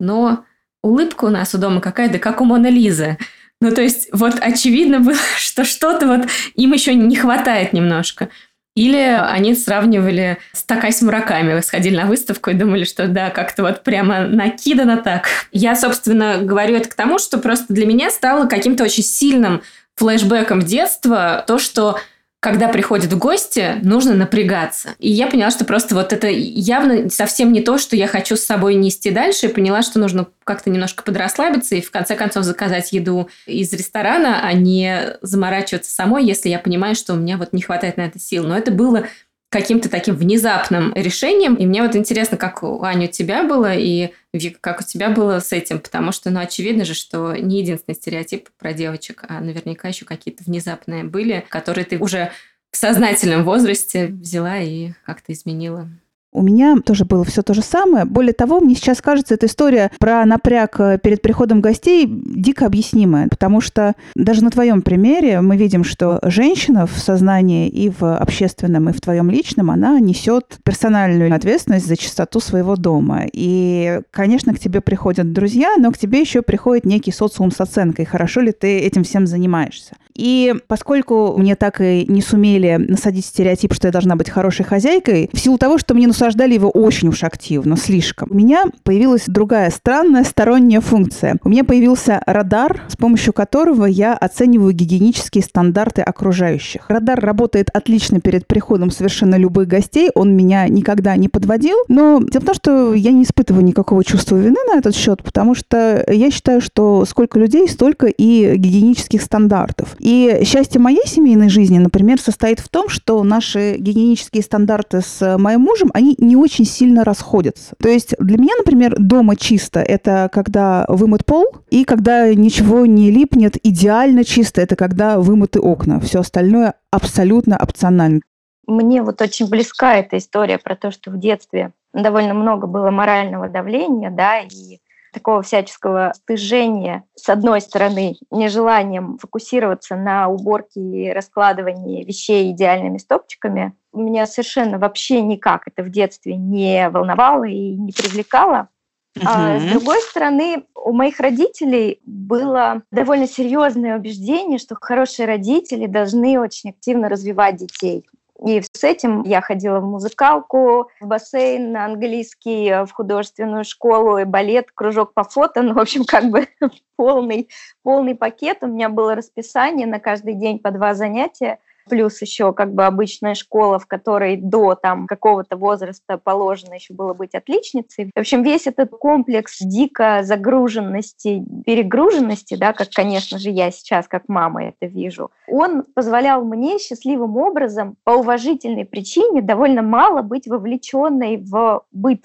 но 0.00 0.44
улыбка 0.82 1.26
у 1.26 1.30
нас 1.30 1.54
у 1.54 1.58
дома 1.58 1.80
какая-то, 1.80 2.18
как 2.18 2.40
у 2.40 2.44
Мона 2.44 2.70
Лизы. 2.70 3.18
Ну, 3.60 3.70
то 3.70 3.82
есть, 3.82 4.08
вот 4.10 4.34
очевидно 4.40 4.98
было, 4.98 5.14
что 5.38 5.64
что-то 5.64 6.08
вот 6.08 6.26
им 6.56 6.72
еще 6.72 6.92
не 6.96 7.14
хватает 7.14 7.72
немножко. 7.72 8.30
Или 8.74 8.98
они 8.98 9.54
сравнивали 9.54 10.38
с 10.52 10.64
Такась 10.64 11.00
Мураками, 11.00 11.60
сходили 11.60 11.96
на 11.96 12.06
выставку 12.06 12.50
и 12.50 12.54
думали, 12.54 12.84
что 12.84 13.06
да, 13.06 13.30
как-то 13.30 13.62
вот 13.62 13.84
прямо 13.84 14.26
накидано 14.26 14.96
так. 14.96 15.26
Я, 15.52 15.76
собственно, 15.76 16.38
говорю 16.38 16.76
это 16.76 16.88
к 16.88 16.94
тому, 16.94 17.18
что 17.18 17.38
просто 17.38 17.72
для 17.72 17.86
меня 17.86 18.10
стало 18.10 18.46
каким-то 18.46 18.82
очень 18.84 19.04
сильным 19.04 19.62
флешбеком 19.94 20.60
детства 20.60 21.44
то, 21.46 21.58
что 21.58 21.98
когда 22.44 22.68
приходят 22.68 23.10
в 23.10 23.16
гости, 23.16 23.76
нужно 23.80 24.12
напрягаться. 24.12 24.90
И 24.98 25.10
я 25.10 25.28
поняла, 25.28 25.50
что 25.50 25.64
просто 25.64 25.94
вот 25.94 26.12
это 26.12 26.28
явно 26.28 27.08
совсем 27.08 27.54
не 27.54 27.62
то, 27.62 27.78
что 27.78 27.96
я 27.96 28.06
хочу 28.06 28.36
с 28.36 28.42
собой 28.42 28.74
нести 28.74 29.10
дальше, 29.10 29.46
и 29.46 29.48
поняла, 29.48 29.80
что 29.80 29.98
нужно 29.98 30.26
как-то 30.44 30.68
немножко 30.68 31.02
подрасслабиться 31.02 31.74
и 31.74 31.80
в 31.80 31.90
конце 31.90 32.16
концов 32.16 32.44
заказать 32.44 32.92
еду 32.92 33.30
из 33.46 33.72
ресторана, 33.72 34.46
а 34.46 34.52
не 34.52 35.16
заморачиваться 35.22 35.90
самой, 35.90 36.26
если 36.26 36.50
я 36.50 36.58
понимаю, 36.58 36.94
что 36.96 37.14
у 37.14 37.16
меня 37.16 37.38
вот 37.38 37.54
не 37.54 37.62
хватает 37.62 37.96
на 37.96 38.02
это 38.02 38.18
сил. 38.18 38.44
Но 38.44 38.58
это 38.58 38.70
было 38.70 39.06
каким-то 39.54 39.88
таким 39.88 40.16
внезапным 40.16 40.92
решением. 40.96 41.54
И 41.54 41.64
мне 41.64 41.80
вот 41.80 41.94
интересно, 41.94 42.36
как 42.36 42.64
у 42.64 42.82
Ани 42.82 43.06
у 43.06 43.08
тебя 43.08 43.44
было, 43.44 43.72
и 43.72 44.10
Вика, 44.32 44.58
как 44.60 44.80
у 44.80 44.82
тебя 44.82 45.10
было 45.10 45.38
с 45.38 45.52
этим, 45.52 45.78
потому 45.78 46.10
что, 46.10 46.30
ну, 46.30 46.40
очевидно 46.40 46.84
же, 46.84 46.94
что 46.94 47.36
не 47.36 47.60
единственный 47.60 47.94
стереотип 47.94 48.48
про 48.58 48.72
девочек, 48.72 49.24
а 49.28 49.38
наверняка 49.38 49.86
еще 49.86 50.04
какие-то 50.04 50.42
внезапные 50.42 51.04
были, 51.04 51.44
которые 51.50 51.84
ты 51.84 51.98
уже 51.98 52.32
в 52.72 52.76
сознательном 52.76 53.44
возрасте 53.44 54.08
взяла 54.08 54.58
и 54.58 54.90
как-то 55.06 55.32
изменила. 55.32 55.88
У 56.34 56.42
меня 56.42 56.76
тоже 56.84 57.04
было 57.04 57.24
все 57.24 57.42
то 57.42 57.54
же 57.54 57.62
самое. 57.62 58.04
Более 58.04 58.32
того, 58.32 58.58
мне 58.58 58.74
сейчас 58.74 59.00
кажется, 59.00 59.34
эта 59.34 59.46
история 59.46 59.92
про 60.00 60.24
напряг 60.26 60.80
э, 60.80 60.98
перед 61.00 61.22
приходом 61.22 61.60
гостей 61.60 62.06
дико 62.08 62.66
объяснимая, 62.66 63.28
потому 63.28 63.60
что 63.60 63.94
даже 64.16 64.42
на 64.42 64.50
твоем 64.50 64.82
примере 64.82 65.40
мы 65.40 65.56
видим, 65.56 65.84
что 65.84 66.18
женщина 66.24 66.88
в 66.88 66.98
сознании 66.98 67.68
и 67.68 67.88
в 67.88 68.16
общественном, 68.16 68.88
и 68.88 68.92
в 68.92 69.00
твоем 69.00 69.30
личном, 69.30 69.70
она 69.70 70.00
несет 70.00 70.58
персональную 70.64 71.32
ответственность 71.32 71.86
за 71.86 71.96
чистоту 71.96 72.40
своего 72.40 72.74
дома. 72.74 73.22
И, 73.32 74.00
конечно, 74.10 74.52
к 74.54 74.58
тебе 74.58 74.80
приходят 74.80 75.32
друзья, 75.32 75.76
но 75.78 75.92
к 75.92 75.98
тебе 75.98 76.20
еще 76.20 76.42
приходит 76.42 76.84
некий 76.84 77.12
социум 77.12 77.52
с 77.52 77.60
оценкой, 77.60 78.06
хорошо 78.06 78.40
ли 78.40 78.50
ты 78.50 78.80
этим 78.80 79.04
всем 79.04 79.28
занимаешься. 79.28 79.94
И 80.14 80.54
поскольку 80.68 81.34
мне 81.36 81.56
так 81.56 81.80
и 81.80 82.04
не 82.06 82.22
сумели 82.22 82.76
насадить 82.76 83.26
стереотип, 83.26 83.74
что 83.74 83.88
я 83.88 83.92
должна 83.92 84.14
быть 84.14 84.30
хорошей 84.30 84.64
хозяйкой, 84.64 85.28
в 85.32 85.38
силу 85.38 85.58
того, 85.58 85.76
что 85.76 85.94
мне 85.94 86.06
насаждали 86.24 86.54
его 86.54 86.70
очень 86.70 87.08
уж 87.08 87.22
активно, 87.22 87.76
слишком, 87.76 88.28
у 88.30 88.34
меня 88.34 88.64
появилась 88.82 89.24
другая 89.26 89.68
странная 89.68 90.24
сторонняя 90.24 90.80
функция. 90.80 91.36
У 91.44 91.50
меня 91.50 91.64
появился 91.64 92.22
радар, 92.24 92.80
с 92.88 92.96
помощью 92.96 93.34
которого 93.34 93.84
я 93.84 94.14
оцениваю 94.14 94.72
гигиенические 94.72 95.44
стандарты 95.44 96.00
окружающих. 96.00 96.86
Радар 96.88 97.20
работает 97.20 97.68
отлично 97.74 98.20
перед 98.20 98.46
приходом 98.46 98.90
совершенно 98.90 99.34
любых 99.34 99.68
гостей, 99.68 100.10
он 100.14 100.34
меня 100.34 100.66
никогда 100.68 101.14
не 101.16 101.28
подводил, 101.28 101.76
но 101.88 102.22
дело 102.22 102.42
в 102.42 102.46
том, 102.46 102.54
что 102.54 102.94
я 102.94 103.10
не 103.10 103.24
испытываю 103.24 103.62
никакого 103.62 104.02
чувства 104.02 104.36
вины 104.36 104.56
на 104.66 104.78
этот 104.78 104.96
счет, 104.96 105.22
потому 105.22 105.54
что 105.54 106.06
я 106.08 106.30
считаю, 106.30 106.62
что 106.62 107.04
сколько 107.04 107.38
людей, 107.38 107.68
столько 107.68 108.06
и 108.06 108.56
гигиенических 108.56 109.20
стандартов. 109.20 109.94
И 109.98 110.40
счастье 110.44 110.80
моей 110.80 111.06
семейной 111.06 111.50
жизни, 111.50 111.76
например, 111.78 112.18
состоит 112.18 112.60
в 112.60 112.70
том, 112.70 112.88
что 112.88 113.22
наши 113.24 113.76
гигиенические 113.78 114.42
стандарты 114.42 115.02
с 115.02 115.36
моим 115.36 115.60
мужем, 115.60 115.90
они 115.92 116.13
не 116.18 116.36
очень 116.36 116.64
сильно 116.64 117.04
расходятся. 117.04 117.74
То 117.80 117.88
есть 117.88 118.14
для 118.18 118.38
меня, 118.38 118.54
например, 118.58 118.94
дома 118.98 119.36
чисто– 119.36 119.80
это 119.80 120.28
когда 120.32 120.84
вымыт 120.88 121.24
пол, 121.24 121.44
и 121.70 121.84
когда 121.84 122.32
ничего 122.34 122.86
не 122.86 123.10
липнет, 123.10 123.56
идеально 123.62 124.24
чисто– 124.24 124.60
это 124.62 124.76
когда 124.76 125.18
вымыты 125.18 125.60
окна. 125.60 126.00
Все 126.00 126.20
остальное 126.20 126.74
абсолютно 126.90 127.56
опционально. 127.56 128.20
Мне 128.66 129.02
вот 129.02 129.20
очень 129.20 129.48
близка 129.48 129.96
эта 129.96 130.16
история 130.16 130.58
про 130.58 130.74
то, 130.74 130.90
что 130.90 131.10
в 131.10 131.18
детстве 131.18 131.72
довольно 131.92 132.34
много 132.34 132.66
было 132.66 132.90
морального 132.90 133.48
давления, 133.48 134.10
да, 134.10 134.40
и 134.40 134.80
такого 135.14 135.42
всяческого 135.42 136.12
стыжения, 136.14 137.04
с 137.14 137.28
одной 137.28 137.60
стороны, 137.60 138.16
нежеланием 138.30 139.16
фокусироваться 139.18 139.96
на 139.96 140.28
уборке 140.28 140.80
и 140.80 141.12
раскладывании 141.12 142.04
вещей 142.04 142.50
идеальными 142.50 142.98
стопчиками, 142.98 143.74
меня 143.94 144.26
совершенно 144.26 144.78
вообще 144.78 145.22
никак 145.22 145.62
это 145.66 145.82
в 145.82 145.88
детстве 145.88 146.36
не 146.36 146.90
волновало 146.90 147.44
и 147.44 147.74
не 147.74 147.92
привлекало. 147.92 148.68
Uh-huh. 149.16 149.22
А 149.26 149.60
с 149.60 149.64
другой 149.70 150.00
стороны, 150.02 150.64
у 150.74 150.92
моих 150.92 151.20
родителей 151.20 152.00
было 152.04 152.82
довольно 152.90 153.28
серьезное 153.28 153.96
убеждение, 153.96 154.58
что 154.58 154.74
хорошие 154.80 155.26
родители 155.26 155.86
должны 155.86 156.40
очень 156.40 156.70
активно 156.70 157.08
развивать 157.08 157.56
детей. 157.56 158.04
И 158.42 158.60
с 158.60 158.82
этим 158.82 159.22
я 159.22 159.40
ходила 159.40 159.78
в 159.78 159.84
музыкалку, 159.84 160.90
в 161.00 161.06
бассейн, 161.06 161.70
на 161.72 161.84
английский, 161.84 162.84
в 162.84 162.90
художественную 162.92 163.64
школу, 163.64 164.18
и 164.18 164.24
балет, 164.24 164.70
кружок 164.74 165.14
по 165.14 165.22
фото. 165.22 165.62
Ну, 165.62 165.74
в 165.74 165.78
общем, 165.78 166.04
как 166.04 166.24
бы 166.30 166.48
полный, 166.96 167.48
полный 167.82 168.16
пакет. 168.16 168.58
У 168.62 168.66
меня 168.66 168.88
было 168.88 169.14
расписание 169.14 169.86
на 169.86 170.00
каждый 170.00 170.34
день 170.34 170.58
по 170.58 170.72
два 170.72 170.94
занятия 170.94 171.60
плюс 171.88 172.20
еще 172.22 172.52
как 172.52 172.72
бы 172.74 172.84
обычная 172.86 173.34
школа, 173.34 173.78
в 173.78 173.86
которой 173.86 174.36
до 174.36 174.74
там 174.74 175.06
какого-то 175.06 175.56
возраста 175.56 176.18
положено 176.18 176.74
еще 176.74 176.94
было 176.94 177.14
быть 177.14 177.34
отличницей. 177.34 178.10
В 178.14 178.20
общем, 178.20 178.42
весь 178.42 178.66
этот 178.66 178.90
комплекс 178.90 179.58
дико 179.60 180.20
загруженности, 180.22 181.44
перегруженности, 181.64 182.56
да, 182.56 182.72
как, 182.72 182.90
конечно 182.90 183.38
же, 183.38 183.50
я 183.50 183.70
сейчас 183.70 184.08
как 184.08 184.28
мама 184.28 184.64
это 184.64 184.86
вижу, 184.86 185.30
он 185.48 185.84
позволял 185.94 186.44
мне 186.44 186.78
счастливым 186.78 187.36
образом 187.36 187.96
по 188.04 188.12
уважительной 188.12 188.84
причине 188.84 189.42
довольно 189.42 189.82
мало 189.82 190.22
быть 190.22 190.46
вовлеченной 190.46 191.38
в 191.38 191.84
быт 191.92 192.20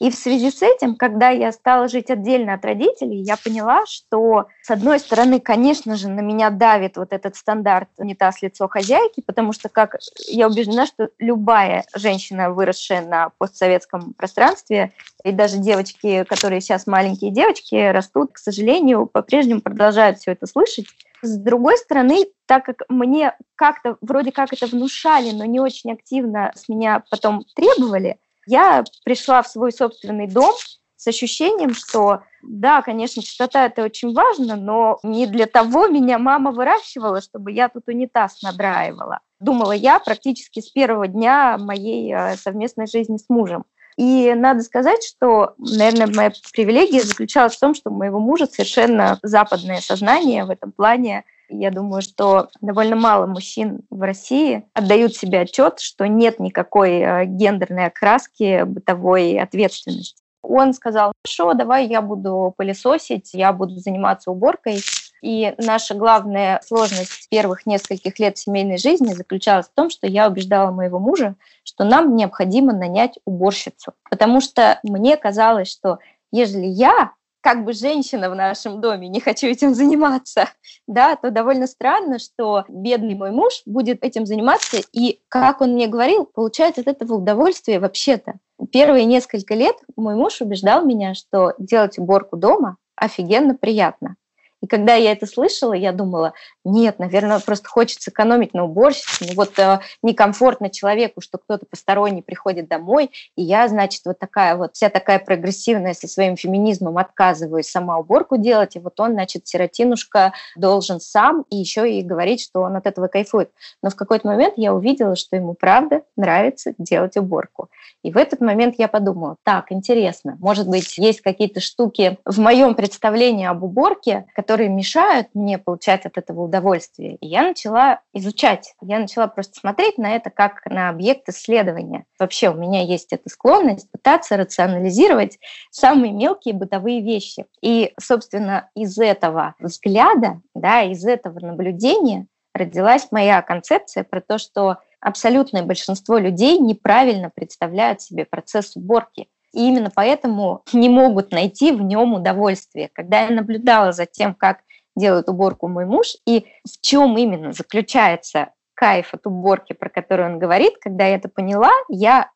и 0.00 0.10
в 0.10 0.14
связи 0.14 0.50
с 0.50 0.60
этим, 0.60 0.96
когда 0.96 1.30
я 1.30 1.52
стала 1.52 1.88
жить 1.88 2.10
отдельно 2.10 2.54
от 2.54 2.64
родителей, 2.64 3.22
я 3.22 3.36
поняла, 3.36 3.84
что, 3.86 4.46
с 4.62 4.70
одной 4.70 4.98
стороны, 4.98 5.38
конечно 5.38 5.94
же, 5.96 6.08
на 6.08 6.20
меня 6.20 6.50
давит 6.50 6.96
вот 6.96 7.12
этот 7.12 7.36
стандарт 7.36 7.88
унитаз 7.96 8.42
лицо 8.42 8.66
хозяйки, 8.68 9.22
потому 9.24 9.52
что, 9.52 9.68
как 9.68 9.96
я 10.26 10.48
убеждена, 10.48 10.86
что 10.86 11.10
любая 11.18 11.84
женщина, 11.94 12.50
выросшая 12.50 13.02
на 13.02 13.30
постсоветском 13.38 14.14
пространстве, 14.14 14.92
и 15.22 15.30
даже 15.30 15.58
девочки, 15.58 16.24
которые 16.24 16.60
сейчас 16.60 16.88
маленькие 16.88 17.30
девочки, 17.30 17.90
растут, 17.92 18.32
к 18.32 18.38
сожалению, 18.38 19.06
по-прежнему 19.06 19.60
продолжают 19.60 20.18
все 20.18 20.32
это 20.32 20.46
слышать. 20.46 20.86
С 21.22 21.38
другой 21.38 21.78
стороны, 21.78 22.26
так 22.46 22.66
как 22.66 22.82
мне 22.88 23.34
как-то, 23.54 23.96
вроде 24.02 24.32
как 24.32 24.52
это 24.52 24.66
внушали, 24.66 25.30
но 25.30 25.44
не 25.44 25.60
очень 25.60 25.92
активно 25.92 26.52
с 26.54 26.68
меня 26.68 27.02
потом 27.10 27.44
требовали, 27.54 28.18
я 28.46 28.84
пришла 29.04 29.42
в 29.42 29.48
свой 29.48 29.72
собственный 29.72 30.26
дом 30.26 30.54
с 30.96 31.06
ощущением, 31.06 31.74
что 31.74 32.22
да, 32.42 32.82
конечно, 32.82 33.22
чистота 33.22 33.66
это 33.66 33.82
очень 33.82 34.14
важно, 34.14 34.56
но 34.56 34.98
не 35.02 35.26
для 35.26 35.46
того 35.46 35.86
меня 35.86 36.18
мама 36.18 36.50
выращивала, 36.50 37.20
чтобы 37.20 37.52
я 37.52 37.68
тут 37.68 37.88
унитаз 37.88 38.42
надраивала. 38.42 39.20
Думала 39.40 39.72
я 39.72 39.98
практически 39.98 40.60
с 40.60 40.70
первого 40.70 41.08
дня 41.08 41.58
моей 41.58 42.12
э, 42.14 42.36
совместной 42.36 42.86
жизни 42.86 43.18
с 43.18 43.28
мужем. 43.28 43.64
И 43.96 44.32
надо 44.34 44.62
сказать, 44.62 45.04
что, 45.04 45.54
наверное, 45.58 46.08
моя 46.12 46.32
привилегия 46.52 47.00
заключалась 47.00 47.54
в 47.54 47.60
том, 47.60 47.74
что 47.74 47.90
у 47.90 47.94
моего 47.94 48.18
мужа 48.18 48.46
совершенно 48.46 49.18
западное 49.22 49.80
сознание 49.80 50.44
в 50.44 50.50
этом 50.50 50.72
плане 50.72 51.24
я 51.48 51.70
думаю, 51.70 52.02
что 52.02 52.48
довольно 52.60 52.96
мало 52.96 53.26
мужчин 53.26 53.80
в 53.90 54.00
России 54.00 54.66
отдают 54.72 55.14
себе 55.14 55.40
отчет, 55.40 55.80
что 55.80 56.06
нет 56.06 56.40
никакой 56.40 57.00
э, 57.00 57.24
гендерной 57.26 57.86
окраски 57.86 58.64
бытовой 58.64 59.38
ответственности. 59.38 60.22
Он 60.42 60.74
сказал, 60.74 61.12
хорошо, 61.24 61.54
давай 61.54 61.86
я 61.86 62.02
буду 62.02 62.54
пылесосить, 62.56 63.30
я 63.32 63.52
буду 63.52 63.76
заниматься 63.76 64.30
уборкой. 64.30 64.80
И 65.22 65.54
наша 65.56 65.94
главная 65.94 66.60
сложность 66.66 67.28
первых 67.30 67.64
нескольких 67.64 68.18
лет 68.18 68.36
семейной 68.36 68.76
жизни 68.76 69.14
заключалась 69.14 69.66
в 69.68 69.74
том, 69.74 69.88
что 69.88 70.06
я 70.06 70.28
убеждала 70.28 70.70
моего 70.70 70.98
мужа, 70.98 71.36
что 71.62 71.84
нам 71.84 72.14
необходимо 72.14 72.74
нанять 72.74 73.18
уборщицу. 73.24 73.94
Потому 74.10 74.42
что 74.42 74.80
мне 74.82 75.16
казалось, 75.16 75.70
что 75.70 75.98
ежели 76.30 76.66
я 76.66 77.12
как 77.44 77.62
бы 77.66 77.74
женщина 77.74 78.30
в 78.30 78.34
нашем 78.34 78.80
доме, 78.80 79.06
не 79.06 79.20
хочу 79.20 79.46
этим 79.46 79.74
заниматься, 79.74 80.48
да, 80.88 81.14
то 81.14 81.30
довольно 81.30 81.66
странно, 81.66 82.18
что 82.18 82.64
бедный 82.68 83.14
мой 83.14 83.32
муж 83.32 83.60
будет 83.66 84.02
этим 84.02 84.24
заниматься, 84.24 84.78
и, 84.92 85.20
как 85.28 85.60
он 85.60 85.74
мне 85.74 85.86
говорил, 85.86 86.24
получает 86.24 86.78
от 86.78 86.88
этого 86.88 87.16
удовольствие 87.16 87.80
вообще-то. 87.80 88.36
Первые 88.72 89.04
несколько 89.04 89.54
лет 89.54 89.76
мой 89.94 90.14
муж 90.14 90.40
убеждал 90.40 90.86
меня, 90.86 91.12
что 91.12 91.52
делать 91.58 91.98
уборку 91.98 92.38
дома 92.38 92.78
офигенно 92.96 93.54
приятно. 93.54 94.16
И 94.64 94.66
когда 94.66 94.94
я 94.94 95.12
это 95.12 95.26
слышала, 95.26 95.74
я 95.74 95.92
думала, 95.92 96.32
нет, 96.64 96.98
наверное, 96.98 97.38
просто 97.38 97.68
хочется 97.68 98.10
экономить 98.10 98.54
на 98.54 98.64
уборщице. 98.64 99.26
Ну 99.28 99.34
вот 99.34 99.58
э, 99.58 99.80
некомфортно 100.02 100.70
человеку, 100.70 101.20
что 101.20 101.36
кто-то 101.36 101.66
посторонний 101.66 102.22
приходит 102.22 102.66
домой, 102.66 103.10
и 103.36 103.42
я, 103.42 103.68
значит, 103.68 104.00
вот 104.06 104.18
такая 104.18 104.56
вот, 104.56 104.74
вся 104.74 104.88
такая 104.88 105.18
прогрессивная 105.18 105.92
со 105.92 106.08
своим 106.08 106.38
феминизмом 106.38 106.96
отказываюсь 106.96 107.68
сама 107.68 107.98
уборку 107.98 108.38
делать, 108.38 108.74
и 108.76 108.78
вот 108.78 108.98
он, 109.00 109.12
значит, 109.12 109.46
сиротинушка 109.46 110.32
должен 110.56 110.98
сам 110.98 111.44
и 111.50 111.56
еще 111.56 111.98
и 111.98 112.00
говорить, 112.00 112.42
что 112.42 112.62
он 112.62 112.76
от 112.76 112.86
этого 112.86 113.08
кайфует. 113.08 113.50
Но 113.82 113.90
в 113.90 113.96
какой-то 113.96 114.26
момент 114.26 114.54
я 114.56 114.72
увидела, 114.72 115.14
что 115.14 115.36
ему 115.36 115.52
правда 115.52 116.04
нравится 116.16 116.72
делать 116.78 117.18
уборку. 117.18 117.68
И 118.02 118.10
в 118.10 118.16
этот 118.16 118.40
момент 118.40 118.76
я 118.78 118.88
подумала, 118.88 119.36
так, 119.42 119.70
интересно, 119.72 120.38
может 120.40 120.66
быть, 120.68 120.96
есть 120.96 121.20
какие-то 121.20 121.60
штуки 121.60 122.16
в 122.24 122.38
моем 122.38 122.74
представлении 122.74 123.46
об 123.46 123.62
уборке, 123.62 124.24
которые 124.34 124.53
мешают 124.62 125.28
мне 125.34 125.58
получать 125.58 126.06
от 126.06 126.18
этого 126.18 126.42
удовольствие. 126.42 127.16
И 127.16 127.26
я 127.26 127.42
начала 127.42 128.00
изучать, 128.12 128.74
я 128.80 128.98
начала 128.98 129.26
просто 129.26 129.58
смотреть 129.58 129.98
на 129.98 130.14
это 130.14 130.30
как 130.30 130.64
на 130.66 130.88
объект 130.88 131.28
исследования. 131.28 132.04
Вообще 132.18 132.50
у 132.50 132.54
меня 132.54 132.82
есть 132.82 133.12
эта 133.12 133.28
склонность 133.28 133.90
пытаться 133.90 134.36
рационализировать 134.36 135.38
самые 135.70 136.12
мелкие 136.12 136.54
бытовые 136.54 137.02
вещи. 137.02 137.46
И, 137.60 137.92
собственно, 138.00 138.70
из 138.74 138.98
этого 138.98 139.54
взгляда, 139.58 140.40
да, 140.54 140.82
из 140.82 141.04
этого 141.04 141.40
наблюдения 141.40 142.26
родилась 142.54 143.08
моя 143.10 143.42
концепция 143.42 144.04
про 144.04 144.20
то, 144.20 144.38
что 144.38 144.78
абсолютное 145.00 145.62
большинство 145.62 146.18
людей 146.18 146.58
неправильно 146.58 147.30
представляют 147.34 148.00
себе 148.00 148.24
процесс 148.24 148.76
уборки. 148.76 149.28
И 149.54 149.68
именно 149.68 149.90
поэтому 149.94 150.62
не 150.72 150.88
могут 150.88 151.30
найти 151.30 151.72
в 151.72 151.80
нем 151.80 152.14
удовольствие. 152.14 152.90
Когда 152.92 153.22
я 153.22 153.30
наблюдала 153.30 153.92
за 153.92 154.04
тем, 154.04 154.34
как 154.34 154.60
делает 154.96 155.28
уборку 155.28 155.68
мой 155.68 155.86
муж, 155.86 156.16
и 156.26 156.46
в 156.64 156.80
чем 156.80 157.16
именно 157.16 157.52
заключается 157.52 158.50
кайф 158.74 159.14
от 159.14 159.26
уборки, 159.26 159.72
про 159.72 159.88
который 159.88 160.26
он 160.26 160.38
говорит, 160.38 160.74
когда 160.80 161.06
я 161.06 161.16
это 161.16 161.28
поняла, 161.28 161.70
я 161.88 162.30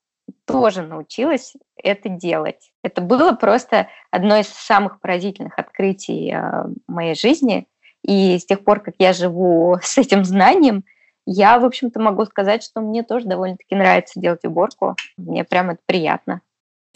тоже 0.44 0.82
научилась 0.82 1.54
это 1.82 2.08
делать. 2.08 2.70
Это 2.82 3.00
было 3.00 3.32
просто 3.32 3.88
одно 4.10 4.36
из 4.36 4.48
самых 4.48 5.00
поразительных 5.00 5.58
открытий 5.58 6.32
э, 6.32 6.64
моей 6.86 7.14
жизни. 7.14 7.66
И 8.02 8.38
с 8.38 8.46
тех 8.46 8.62
пор, 8.62 8.80
как 8.80 8.94
я 8.98 9.12
живу 9.12 9.78
с 9.82 9.98
этим 9.98 10.24
знанием, 10.24 10.84
я, 11.26 11.58
в 11.58 11.64
общем-то, 11.64 12.00
могу 12.00 12.24
сказать, 12.24 12.62
что 12.62 12.80
мне 12.80 13.02
тоже 13.02 13.26
довольно-таки 13.26 13.74
нравится 13.74 14.20
делать 14.20 14.44
уборку. 14.44 14.96
Мне 15.16 15.44
прям 15.44 15.70
это 15.70 15.80
приятно. 15.84 16.40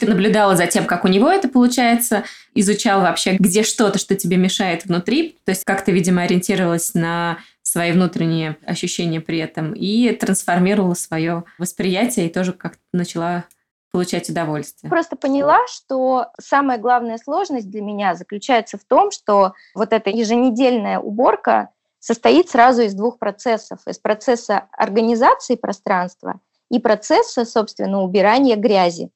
Ты 0.02 0.10
наблюдала 0.10 0.56
за 0.56 0.66
тем, 0.66 0.84
как 0.84 1.04
у 1.04 1.08
него 1.08 1.30
это 1.30 1.48
получается, 1.48 2.24
изучала 2.54 3.02
вообще, 3.02 3.36
где 3.38 3.62
что-то, 3.62 4.00
что 4.00 4.16
тебе 4.16 4.36
мешает 4.36 4.84
внутри, 4.84 5.38
то 5.44 5.52
есть 5.52 5.62
как 5.62 5.84
ты, 5.84 5.92
видимо, 5.92 6.22
ориентировалась 6.22 6.92
на 6.94 7.38
свои 7.62 7.92
внутренние 7.92 8.56
ощущения 8.66 9.20
при 9.20 9.38
этом 9.38 9.72
и 9.74 10.10
трансформировала 10.10 10.94
свое 10.94 11.44
восприятие 11.56 12.26
и 12.26 12.32
тоже 12.32 12.52
как-то 12.52 12.80
начала 12.92 13.44
получать 13.92 14.28
удовольствие. 14.28 14.90
Просто 14.90 15.14
поняла, 15.14 15.60
что 15.68 16.26
самая 16.40 16.78
главная 16.78 17.18
сложность 17.18 17.70
для 17.70 17.80
меня 17.80 18.16
заключается 18.16 18.78
в 18.78 18.82
том, 18.82 19.12
что 19.12 19.52
вот 19.72 19.92
эта 19.92 20.10
еженедельная 20.10 20.98
уборка 20.98 21.68
состоит 22.00 22.50
сразу 22.50 22.82
из 22.82 22.94
двух 22.94 23.20
процессов. 23.20 23.78
Из 23.86 24.00
процесса 24.00 24.64
организации 24.72 25.54
пространства 25.54 26.40
и 26.72 26.80
процесса, 26.80 27.44
собственно, 27.44 28.02
убирания 28.02 28.56
грязи. 28.56 29.12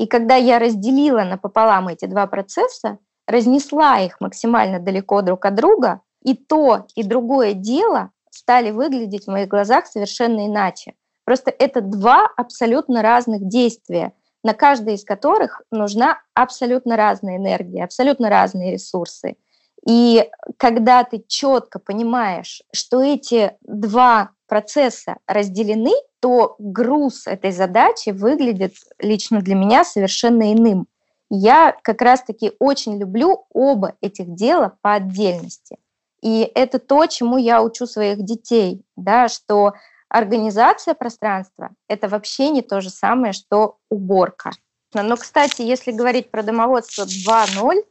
И 0.00 0.06
когда 0.06 0.34
я 0.34 0.58
разделила 0.58 1.24
напополам 1.24 1.88
эти 1.88 2.06
два 2.06 2.26
процесса, 2.26 2.96
разнесла 3.26 4.00
их 4.00 4.18
максимально 4.18 4.80
далеко 4.80 5.20
друг 5.20 5.44
от 5.44 5.54
друга, 5.54 6.00
и 6.24 6.34
то, 6.34 6.86
и 6.94 7.02
другое 7.02 7.52
дело 7.52 8.10
стали 8.30 8.70
выглядеть 8.70 9.26
в 9.26 9.30
моих 9.30 9.48
глазах 9.48 9.86
совершенно 9.86 10.46
иначе. 10.46 10.94
Просто 11.26 11.50
это 11.50 11.82
два 11.82 12.30
абсолютно 12.34 13.02
разных 13.02 13.46
действия, 13.46 14.14
на 14.42 14.54
каждое 14.54 14.94
из 14.94 15.04
которых 15.04 15.60
нужна 15.70 16.18
абсолютно 16.32 16.96
разная 16.96 17.36
энергия, 17.36 17.84
абсолютно 17.84 18.30
разные 18.30 18.72
ресурсы. 18.72 19.36
И 19.86 20.30
когда 20.56 21.04
ты 21.04 21.22
четко 21.28 21.78
понимаешь, 21.78 22.62
что 22.72 23.02
эти 23.02 23.52
два 23.60 24.30
процесса 24.50 25.18
разделены, 25.28 25.92
то 26.18 26.56
груз 26.58 27.28
этой 27.28 27.52
задачи 27.52 28.10
выглядит 28.10 28.74
лично 28.98 29.40
для 29.40 29.54
меня 29.54 29.84
совершенно 29.84 30.52
иным. 30.52 30.88
Я 31.30 31.76
как 31.82 32.02
раз-таки 32.02 32.52
очень 32.58 32.98
люблю 32.98 33.46
оба 33.54 33.94
этих 34.00 34.34
дела 34.34 34.76
по 34.82 34.94
отдельности. 34.94 35.78
И 36.20 36.50
это 36.54 36.80
то, 36.80 37.06
чему 37.06 37.38
я 37.38 37.62
учу 37.62 37.86
своих 37.86 38.24
детей, 38.24 38.82
да, 38.96 39.28
что 39.28 39.74
организация 40.08 40.94
пространства– 40.94 41.70
это 41.88 42.08
вообще 42.08 42.50
не 42.50 42.62
то 42.62 42.80
же 42.80 42.90
самое, 42.90 43.32
что 43.32 43.76
уборка. 43.88 44.50
Но, 44.92 45.16
кстати, 45.16 45.62
если 45.62 45.92
говорить 45.92 46.32
про 46.32 46.42
домоводство 46.42 47.04
2.0, 47.04 47.84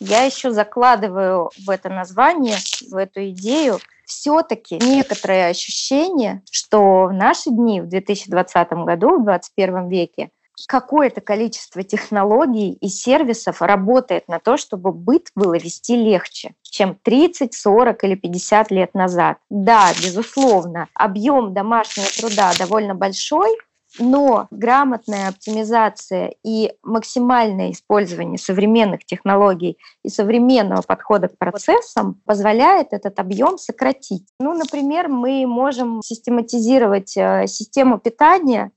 я 0.00 0.22
еще 0.22 0.50
закладываю 0.50 1.50
в 1.66 1.68
это 1.68 1.90
название, 1.90 2.56
в 2.90 2.96
эту 2.96 3.28
идею, 3.28 3.78
все-таки 4.06 4.78
некоторое 4.78 5.48
ощущение, 5.48 6.42
что 6.50 7.06
в 7.06 7.12
наши 7.12 7.50
дни, 7.50 7.80
в 7.80 7.88
2020 7.88 8.72
году, 8.72 9.18
в 9.18 9.24
2021 9.24 9.88
веке, 9.88 10.30
какое-то 10.66 11.20
количество 11.20 11.82
технологий 11.82 12.72
и 12.72 12.88
сервисов 12.88 13.60
работает 13.60 14.26
на 14.28 14.38
то, 14.38 14.56
чтобы 14.56 14.92
быт 14.92 15.28
было 15.34 15.58
вести 15.58 15.96
легче, 15.96 16.54
чем 16.62 16.96
30, 17.02 17.52
40 17.52 18.04
или 18.04 18.14
50 18.14 18.70
лет 18.70 18.94
назад. 18.94 19.38
Да, 19.50 19.92
безусловно, 20.02 20.88
объем 20.94 21.52
домашнего 21.52 22.06
труда 22.16 22.52
довольно 22.58 22.94
большой, 22.94 23.50
но 23.98 24.46
грамотная 24.50 25.28
оптимизация 25.28 26.34
и 26.44 26.72
максимальное 26.82 27.72
использование 27.72 28.38
современных 28.38 29.04
технологий 29.04 29.78
и 30.02 30.08
современного 30.08 30.82
подхода 30.82 31.28
к 31.28 31.38
процессам 31.38 32.20
позволяет 32.24 32.88
этот 32.92 33.18
объем 33.18 33.58
сократить. 33.58 34.26
Ну, 34.38 34.54
например, 34.54 35.08
мы 35.08 35.46
можем 35.46 36.02
систематизировать 36.02 37.16
э, 37.16 37.46
систему 37.46 37.98
питания, 37.98 38.72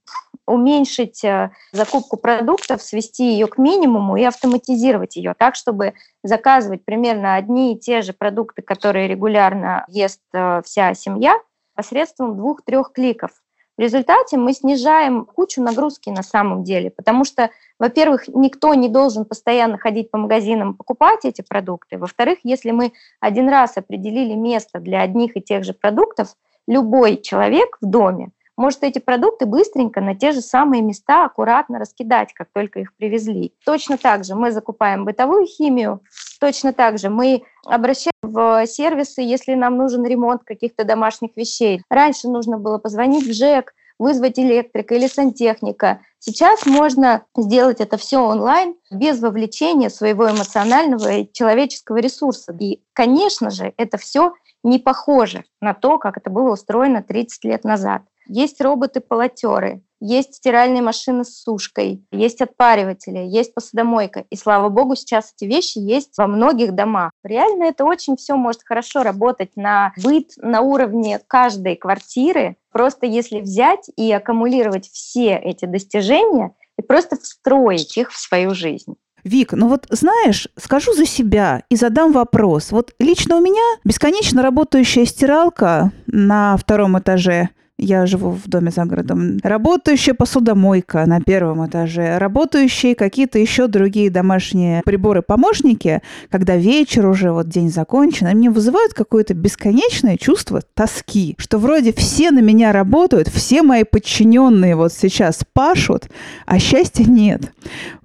уменьшить 0.45 1.23
э, 1.23 1.51
закупку 1.71 2.17
продуктов, 2.17 2.81
свести 2.81 3.31
ее 3.31 3.47
к 3.47 3.57
минимуму 3.57 4.17
и 4.17 4.23
автоматизировать 4.23 5.15
ее 5.15 5.33
так, 5.37 5.55
чтобы 5.55 5.93
заказывать 6.23 6.83
примерно 6.83 7.35
одни 7.35 7.73
и 7.73 7.79
те 7.79 8.01
же 8.01 8.13
продукты, 8.13 8.61
которые 8.61 9.07
регулярно 9.07 9.85
ест 9.89 10.21
э, 10.33 10.61
вся 10.65 10.93
семья, 10.93 11.35
посредством 11.75 12.35
двух-трех 12.35 12.91
кликов. 12.91 13.31
В 13.79 13.81
результате 13.81 14.35
мы 14.35 14.51
снижаем 14.51 15.23
кучу 15.23 15.61
нагрузки 15.61 16.09
на 16.09 16.21
самом 16.21 16.65
деле, 16.65 16.91
потому 16.91 17.23
что, 17.23 17.49
во-первых, 17.79 18.27
никто 18.27 18.73
не 18.73 18.89
должен 18.89 19.23
постоянно 19.23 19.77
ходить 19.77 20.11
по 20.11 20.17
магазинам 20.17 20.73
покупать 20.73 21.23
эти 21.23 21.41
продукты. 21.41 21.97
Во-вторых, 21.97 22.39
если 22.43 22.71
мы 22.71 22.91
один 23.21 23.47
раз 23.47 23.77
определили 23.77 24.33
место 24.33 24.81
для 24.81 24.99
одних 24.99 25.37
и 25.37 25.41
тех 25.41 25.63
же 25.63 25.71
продуктов, 25.71 26.35
любой 26.67 27.21
человек 27.21 27.77
в 27.79 27.85
доме 27.85 28.31
может 28.57 28.83
эти 28.83 28.99
продукты 28.99 29.45
быстренько 29.45 30.01
на 30.01 30.13
те 30.13 30.33
же 30.33 30.41
самые 30.41 30.81
места 30.81 31.23
аккуратно 31.23 31.79
раскидать, 31.79 32.33
как 32.33 32.49
только 32.53 32.81
их 32.81 32.93
привезли. 32.97 33.53
Точно 33.63 33.97
так 33.97 34.25
же 34.25 34.35
мы 34.35 34.51
закупаем 34.51 35.05
бытовую 35.05 35.45
химию, 35.45 36.01
точно 36.39 36.73
так 36.73 36.97
же 36.97 37.09
мы 37.09 37.43
обращаем 37.65 38.13
в 38.21 38.65
сервисы, 38.65 39.21
если 39.21 39.53
нам 39.53 39.77
нужен 39.77 40.05
ремонт 40.05 40.43
каких-то 40.43 40.83
домашних 40.83 41.35
вещей. 41.35 41.81
Раньше 41.89 42.27
нужно 42.27 42.57
было 42.57 42.77
позвонить 42.77 43.27
в 43.27 43.33
ЖЭК, 43.33 43.73
вызвать 43.99 44.39
электрика 44.39 44.95
или 44.95 45.07
сантехника. 45.07 45.99
Сейчас 46.19 46.65
можно 46.65 47.23
сделать 47.37 47.81
это 47.81 47.97
все 47.97 48.19
онлайн 48.19 48.75
без 48.89 49.19
вовлечения 49.19 49.89
своего 49.89 50.29
эмоционального 50.29 51.09
и 51.17 51.31
человеческого 51.31 51.97
ресурса. 51.97 52.55
И, 52.59 52.81
конечно 52.93 53.49
же, 53.49 53.73
это 53.77 53.97
все 53.97 54.33
не 54.63 54.79
похоже 54.79 55.43
на 55.61 55.73
то, 55.73 55.97
как 55.97 56.17
это 56.17 56.29
было 56.29 56.53
устроено 56.53 57.03
30 57.03 57.43
лет 57.45 57.63
назад. 57.63 58.03
Есть 58.27 58.61
роботы-полотеры, 58.61 59.81
есть 59.99 60.35
стиральные 60.35 60.81
машины 60.81 61.23
с 61.23 61.41
сушкой, 61.41 62.03
есть 62.11 62.41
отпариватели, 62.41 63.19
есть 63.19 63.53
посудомойка. 63.53 64.25
И 64.29 64.35
слава 64.35 64.69
богу, 64.69 64.95
сейчас 64.95 65.33
эти 65.35 65.45
вещи 65.45 65.77
есть 65.77 66.17
во 66.17 66.27
многих 66.27 66.73
домах. 66.73 67.11
Реально 67.23 67.65
это 67.65 67.85
очень 67.85 68.15
все 68.17 68.35
может 68.35 68.61
хорошо 68.63 69.03
работать 69.03 69.51
на 69.55 69.93
быт 70.01 70.31
на 70.37 70.61
уровне 70.61 71.19
каждой 71.27 71.75
квартиры. 71.75 72.55
Просто 72.71 73.05
если 73.05 73.41
взять 73.41 73.89
и 73.95 74.11
аккумулировать 74.11 74.89
все 74.89 75.35
эти 75.35 75.65
достижения 75.65 76.53
и 76.77 76.81
просто 76.81 77.17
встроить 77.17 77.97
их 77.97 78.11
в 78.11 78.17
свою 78.17 78.53
жизнь. 78.53 78.95
Вик, 79.23 79.51
ну 79.51 79.67
вот 79.67 79.85
знаешь, 79.89 80.47
скажу 80.57 80.93
за 80.93 81.05
себя 81.05 81.63
и 81.69 81.75
задам 81.75 82.11
вопрос. 82.13 82.71
Вот 82.71 82.93
лично 82.99 83.37
у 83.37 83.41
меня 83.41 83.63
бесконечно 83.83 84.41
работающая 84.41 85.05
стиралка 85.05 85.91
на 86.07 86.55
втором 86.57 86.97
этаже 86.97 87.49
я 87.79 88.05
живу 88.05 88.31
в 88.31 88.47
доме 88.47 88.71
за 88.71 88.85
городом. 88.85 89.39
Работающая 89.43 90.13
посудомойка 90.13 91.05
на 91.05 91.21
первом 91.21 91.65
этаже. 91.65 92.17
Работающие 92.17 92.95
какие-то 92.95 93.39
еще 93.39 93.67
другие 93.67 94.09
домашние 94.09 94.81
приборы-помощники, 94.85 96.01
когда 96.29 96.55
вечер 96.55 97.07
уже, 97.07 97.31
вот 97.31 97.47
день 97.47 97.71
закончен, 97.71 98.27
они 98.27 98.49
вызывают 98.49 98.93
какое-то 98.93 99.33
бесконечное 99.33 100.17
чувство 100.17 100.61
тоски, 100.73 101.35
что 101.37 101.57
вроде 101.57 101.93
все 101.93 102.31
на 102.31 102.39
меня 102.39 102.71
работают, 102.71 103.27
все 103.27 103.63
мои 103.63 103.83
подчиненные 103.83 104.75
вот 104.75 104.93
сейчас 104.93 105.43
пашут, 105.53 106.09
а 106.45 106.59
счастья 106.59 107.05
нет. 107.05 107.51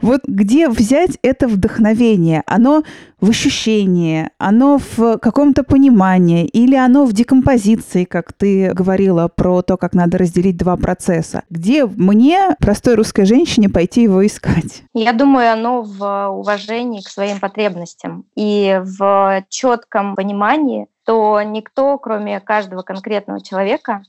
Вот 0.00 0.22
где 0.26 0.68
взять 0.68 1.18
это 1.22 1.48
вдохновение? 1.48 2.42
Оно 2.46 2.84
в 3.20 3.30
ощущении, 3.30 4.28
оно 4.38 4.78
в 4.96 5.18
каком-то 5.18 5.64
понимании, 5.64 6.44
или 6.44 6.76
оно 6.76 7.06
в 7.06 7.12
декомпозиции, 7.12 8.04
как 8.04 8.32
ты 8.32 8.72
говорила 8.74 9.28
про 9.28 9.62
то, 9.64 9.76
как 9.76 9.94
надо 9.94 10.18
разделить 10.18 10.56
два 10.56 10.76
процесса. 10.76 11.42
Где 11.50 11.86
мне, 11.86 12.56
простой 12.60 12.94
русской 12.94 13.24
женщине, 13.24 13.68
пойти 13.68 14.02
его 14.02 14.24
искать? 14.24 14.82
Я 14.94 15.12
думаю, 15.12 15.52
оно 15.52 15.82
в 15.82 16.28
уважении 16.28 17.00
к 17.00 17.08
своим 17.08 17.40
потребностям 17.40 18.26
и 18.36 18.80
в 18.82 19.44
четком 19.48 20.14
понимании, 20.16 20.88
что 21.02 21.42
никто, 21.42 21.98
кроме 21.98 22.40
каждого 22.40 22.82
конкретного 22.82 23.42
человека, 23.42 24.02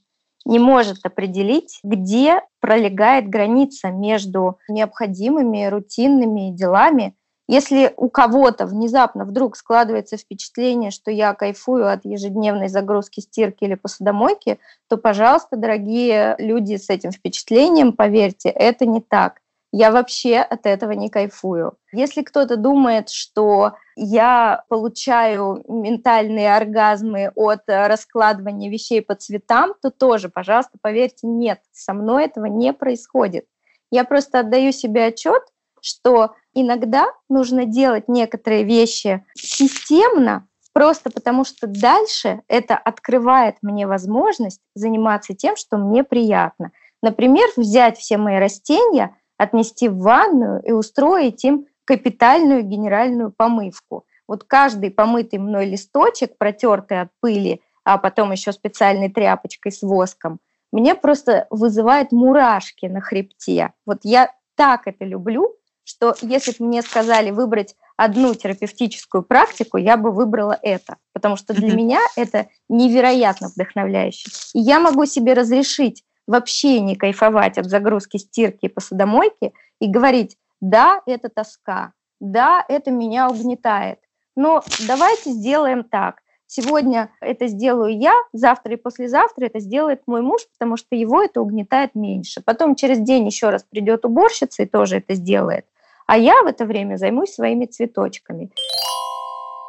не 0.46 0.60
может 0.60 1.06
определить, 1.06 1.80
где 1.84 2.42
пролегает 2.62 3.28
граница 3.28 3.90
между 3.90 4.60
необходимыми 4.70 5.66
рутинными 5.66 6.56
делами 6.56 7.16
если 7.48 7.94
у 7.96 8.10
кого-то 8.10 8.66
внезапно 8.66 9.24
вдруг 9.24 9.56
складывается 9.56 10.18
впечатление, 10.18 10.90
что 10.90 11.12
я 11.12 11.34
кайфую 11.34 11.92
от 11.92 12.04
ежедневной 12.04 12.70
загрузки 12.70 13.20
стирки 13.20 13.66
или 13.66 13.76
посудомойки, 13.76 14.60
то, 14.90 14.98
пожалуйста, 14.98 15.56
дорогие 15.56 16.36
люди 16.40 16.76
с 16.78 16.90
этим 16.90 17.12
впечатлением, 17.12 17.94
поверьте, 17.94 18.50
это 18.50 18.86
не 18.86 19.02
так. 19.02 19.42
Я 19.72 19.92
вообще 19.92 20.38
от 20.38 20.66
этого 20.66 20.94
не 20.94 21.10
кайфую. 21.10 21.78
Если 21.92 22.22
кто-то 22.22 22.56
думает, 22.56 23.10
что 23.10 23.74
я 23.98 24.64
получаю 24.70 25.64
ментальные 25.68 26.56
оргазмы 26.56 27.32
от 27.36 27.64
раскладывания 27.68 28.72
вещей 28.72 29.02
по 29.02 29.16
цветам, 29.16 29.74
то 29.82 29.92
тоже, 29.92 30.30
пожалуйста, 30.30 30.78
поверьте, 30.82 31.28
нет, 31.28 31.60
со 31.74 31.94
мной 31.94 32.26
этого 32.26 32.46
не 32.46 32.72
происходит. 32.72 33.48
Я 33.92 34.06
просто 34.06 34.40
отдаю 34.40 34.72
себе 34.72 35.08
отчет, 35.08 35.44
что 35.82 36.36
иногда 36.56 37.08
нужно 37.30 37.66
делать 37.66 38.08
некоторые 38.08 38.64
вещи 38.64 39.24
системно, 39.36 40.48
просто 40.74 41.12
потому 41.12 41.44
что 41.44 41.68
дальше 41.68 42.42
это 42.48 42.76
открывает 42.76 43.58
мне 43.62 43.86
возможность 43.86 44.62
заниматься 44.74 45.36
тем, 45.36 45.56
что 45.56 45.78
мне 45.78 46.04
приятно. 46.04 46.72
Например, 47.04 47.48
взять 47.56 47.98
все 47.98 48.18
мои 48.18 48.40
растения, 48.40 49.16
отнести 49.38 49.90
в 49.90 50.00
ванную 50.00 50.62
и 50.64 50.72
устроить 50.72 51.44
им 51.44 51.68
капитальную 51.84 52.64
генеральную 52.64 53.32
помывку. 53.32 54.06
Вот 54.28 54.44
каждый 54.44 54.90
помытый 54.90 55.38
мной 55.38 55.66
листочек, 55.66 56.38
протертый 56.38 57.02
от 57.02 57.10
пыли, 57.20 57.62
а 57.84 58.00
потом 58.00 58.32
еще 58.32 58.52
специальной 58.52 59.10
тряпочкой 59.10 59.72
с 59.72 59.84
воском, 59.84 60.40
мне 60.72 60.96
просто 60.96 61.48
вызывает 61.52 62.12
мурашки 62.12 62.88
на 62.88 63.02
хребте. 63.02 63.72
Вот 63.86 64.00
я 64.04 64.32
так 64.56 64.88
это 64.88 65.06
люблю, 65.06 65.56
что 65.86 66.16
если 66.22 66.52
бы 66.52 66.66
мне 66.66 66.82
сказали 66.82 67.32
выбрать 67.32 67.76
одну 67.96 68.36
терапевтическую 68.36 69.24
практику, 69.24 69.78
я 69.78 69.96
бы 69.96 70.12
выбрала 70.12 70.58
это, 70.62 70.98
потому 71.14 71.38
что 71.38 71.54
для 71.54 71.74
меня 71.74 72.02
это 72.18 72.48
невероятно 72.68 73.48
вдохновляюще. 73.48 74.30
И 74.54 74.60
я 74.60 74.80
могу 74.80 75.06
себе 75.06 75.34
разрешить 75.34 76.04
вообще 76.28 76.82
не 76.82 76.96
кайфовать 76.96 77.58
от 77.58 77.68
загрузки 77.68 78.18
стирки 78.18 78.66
и 78.66 78.70
посудомойки 78.70 79.54
и 79.80 79.88
говорить, 79.88 80.38
да, 80.60 81.02
это 81.06 81.30
тоска, 81.30 81.94
да, 82.20 82.66
это 82.68 82.92
меня 82.92 83.30
угнетает, 83.30 84.00
но 84.36 84.64
давайте 84.88 85.32
сделаем 85.32 85.84
так. 85.84 86.22
Сегодня 86.48 87.10
это 87.22 87.48
сделаю 87.48 87.98
я, 87.98 88.14
завтра 88.32 88.74
и 88.74 88.78
послезавтра 88.78 89.46
это 89.46 89.60
сделает 89.60 90.04
мой 90.06 90.22
муж, 90.22 90.42
потому 90.54 90.78
что 90.78 90.96
его 90.96 91.22
это 91.22 91.42
угнетает 91.42 91.96
меньше. 91.96 92.42
Потом 92.46 92.76
через 92.76 93.00
день 93.00 93.26
еще 93.26 93.50
раз 93.50 93.64
придет 93.64 94.06
уборщица 94.06 94.64
и 94.64 94.68
тоже 94.68 94.98
это 94.98 95.16
сделает. 95.16 95.66
А 96.08 96.18
я 96.18 96.44
в 96.44 96.46
это 96.46 96.66
время 96.66 96.98
займусь 96.98 97.34
своими 97.34 97.66
цветочками. 97.66 98.52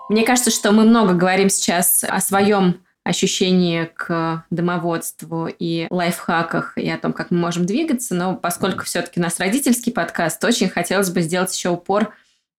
Мне 0.09 0.25
кажется, 0.25 0.51
что 0.51 0.70
мы 0.72 0.85
много 0.85 1.14
говорим 1.14 1.49
сейчас 1.49 2.05
о 2.07 2.20
своем 2.20 2.83
ощущении 3.05 3.85
к 3.94 4.44
домоводству 4.51 5.49
и 5.49 5.87
лайфхаках, 5.90 6.77
и 6.77 6.88
о 6.90 6.99
том, 6.99 7.12
как 7.12 7.31
мы 7.31 7.38
можем 7.38 7.64
двигаться, 7.64 8.14
но 8.14 8.37
поскольку 8.37 8.85
все-таки 8.85 9.20
у 9.20 9.22
нас 9.22 9.38
родительский 9.38 9.92
подкаст, 9.92 10.42
очень 10.44 10.68
хотелось 10.68 11.11
бы 11.11 11.22
сделать 11.22 11.55
еще 11.57 11.70
упор 11.70 12.12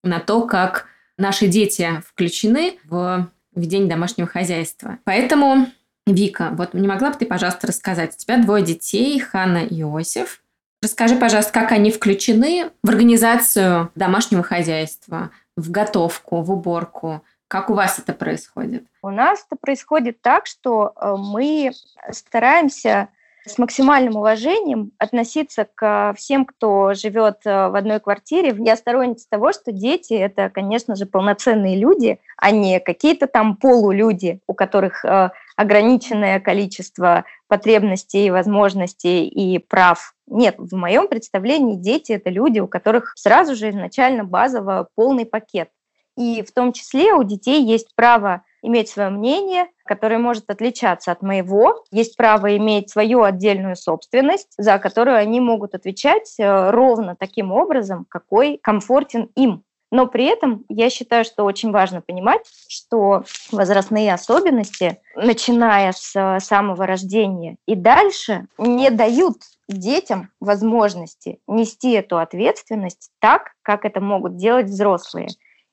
на 0.04 0.20
то, 0.20 0.48
как 0.48 0.86
наши 1.18 1.48
дети 1.48 2.02
включены 2.06 2.80
в 2.86 3.30
ведение 3.56 3.90
домашнего 3.90 4.28
хозяйства. 4.28 5.00
Поэтому, 5.04 5.68
Вика, 6.06 6.50
вот 6.54 6.74
не 6.74 6.88
могла 6.88 7.12
бы 7.12 7.18
ты, 7.18 7.26
пожалуйста, 7.26 7.68
рассказать, 7.68 8.16
у 8.16 8.18
тебя 8.18 8.38
двое 8.38 8.64
детей, 8.64 9.20
Ханна 9.20 9.66
и 9.66 9.82
Иосиф. 9.82 10.42
Расскажи, 10.82 11.16
пожалуйста, 11.16 11.52
как 11.52 11.72
они 11.72 11.92
включены 11.92 12.72
в 12.84 12.90
организацию 12.90 13.92
домашнего 13.96 14.44
хозяйства, 14.44 15.32
в 15.56 15.72
готовку, 15.72 16.42
в 16.42 16.52
уборку, 16.52 17.24
как 17.48 17.70
у 17.70 17.74
вас 17.74 17.98
это 17.98 18.14
происходит? 18.14 18.86
У 19.02 19.10
нас 19.10 19.46
это 19.46 19.60
происходит 19.60 20.22
так, 20.22 20.46
что 20.46 20.94
э, 20.96 21.16
мы 21.18 21.72
стараемся 22.12 23.08
с 23.46 23.58
максимальным 23.58 24.18
уважением 24.18 24.92
относиться 24.98 25.66
к 25.74 26.14
всем, 26.18 26.46
кто 26.46 26.94
живет 26.94 27.40
э, 27.46 27.70
в 27.70 27.76
одной 27.76 28.00
квартире. 28.00 28.56
Я 28.60 28.76
сторонница 28.76 29.28
того, 29.30 29.54
что 29.54 29.72
дети– 29.72 30.14
это, 30.14 30.50
конечно 30.50 30.96
же, 30.96 31.06
полноценные 31.06 31.78
люди, 31.78 32.20
а 32.36 32.52
не 32.52 32.80
какие-то 32.80 33.28
там 33.28 33.56
полулюди, 33.56 34.42
у 34.46 34.54
которых 34.54 35.06
э, 35.06 35.30
ограниченное 35.56 36.40
количество 36.40 37.24
потребностей, 37.48 38.30
возможностей 38.30 39.28
и 39.28 39.60
прав. 39.60 40.14
Нет, 40.28 40.56
в 40.58 40.76
моем 40.76 41.08
представлении 41.08 41.76
дети– 41.76 42.12
это 42.14 42.30
люди, 42.30 42.60
у 42.60 42.68
которых 42.68 43.14
сразу 43.16 43.56
же 43.56 43.70
изначально 43.70 44.24
базово 44.24 44.90
полный 44.96 45.26
пакет. 45.26 45.70
И 46.18 46.44
в 46.44 46.52
том 46.52 46.74
числе 46.74 47.14
у 47.14 47.24
детей 47.24 47.64
есть 47.64 47.94
право 47.96 48.44
иметь 48.64 48.90
свое 48.90 49.10
мнение, 49.10 49.68
которое 49.86 50.18
может 50.18 50.50
отличаться 50.50 51.12
от 51.12 51.22
моего. 51.22 51.84
Есть 51.92 52.18
право 52.18 52.58
иметь 52.58 52.90
свою 52.90 53.22
отдельную 53.22 53.76
собственность, 53.76 54.54
за 54.58 54.80
которую 54.80 55.18
они 55.18 55.40
могут 55.40 55.76
отвечать 55.76 56.36
э, 56.40 56.72
ровно 56.72 57.16
таким 57.16 57.52
образом, 57.52 58.06
какой 58.10 58.60
комфортен 58.62 59.30
им. 59.36 59.64
Но 59.92 60.08
при 60.08 60.26
этом 60.26 60.66
я 60.68 60.90
считаю, 60.90 61.24
что 61.24 61.44
очень 61.44 61.72
важно 61.72 62.02
понимать, 62.02 62.42
что 62.68 63.24
возрастные 63.52 64.14
особенности, 64.14 65.00
начиная 65.16 65.94
с 65.94 66.14
э, 66.16 66.40
самого 66.42 66.86
рождения 66.86 67.56
и 67.66 67.76
дальше, 67.76 68.48
не 68.58 68.90
дают 68.90 69.38
детям 69.70 70.30
возможности 70.40 71.40
нести 71.48 71.92
эту 71.92 72.18
ответственность 72.18 73.12
так, 73.20 73.54
как 73.62 73.86
это 73.86 74.02
могут 74.02 74.36
делать 74.36 74.68
взрослые. 74.68 75.30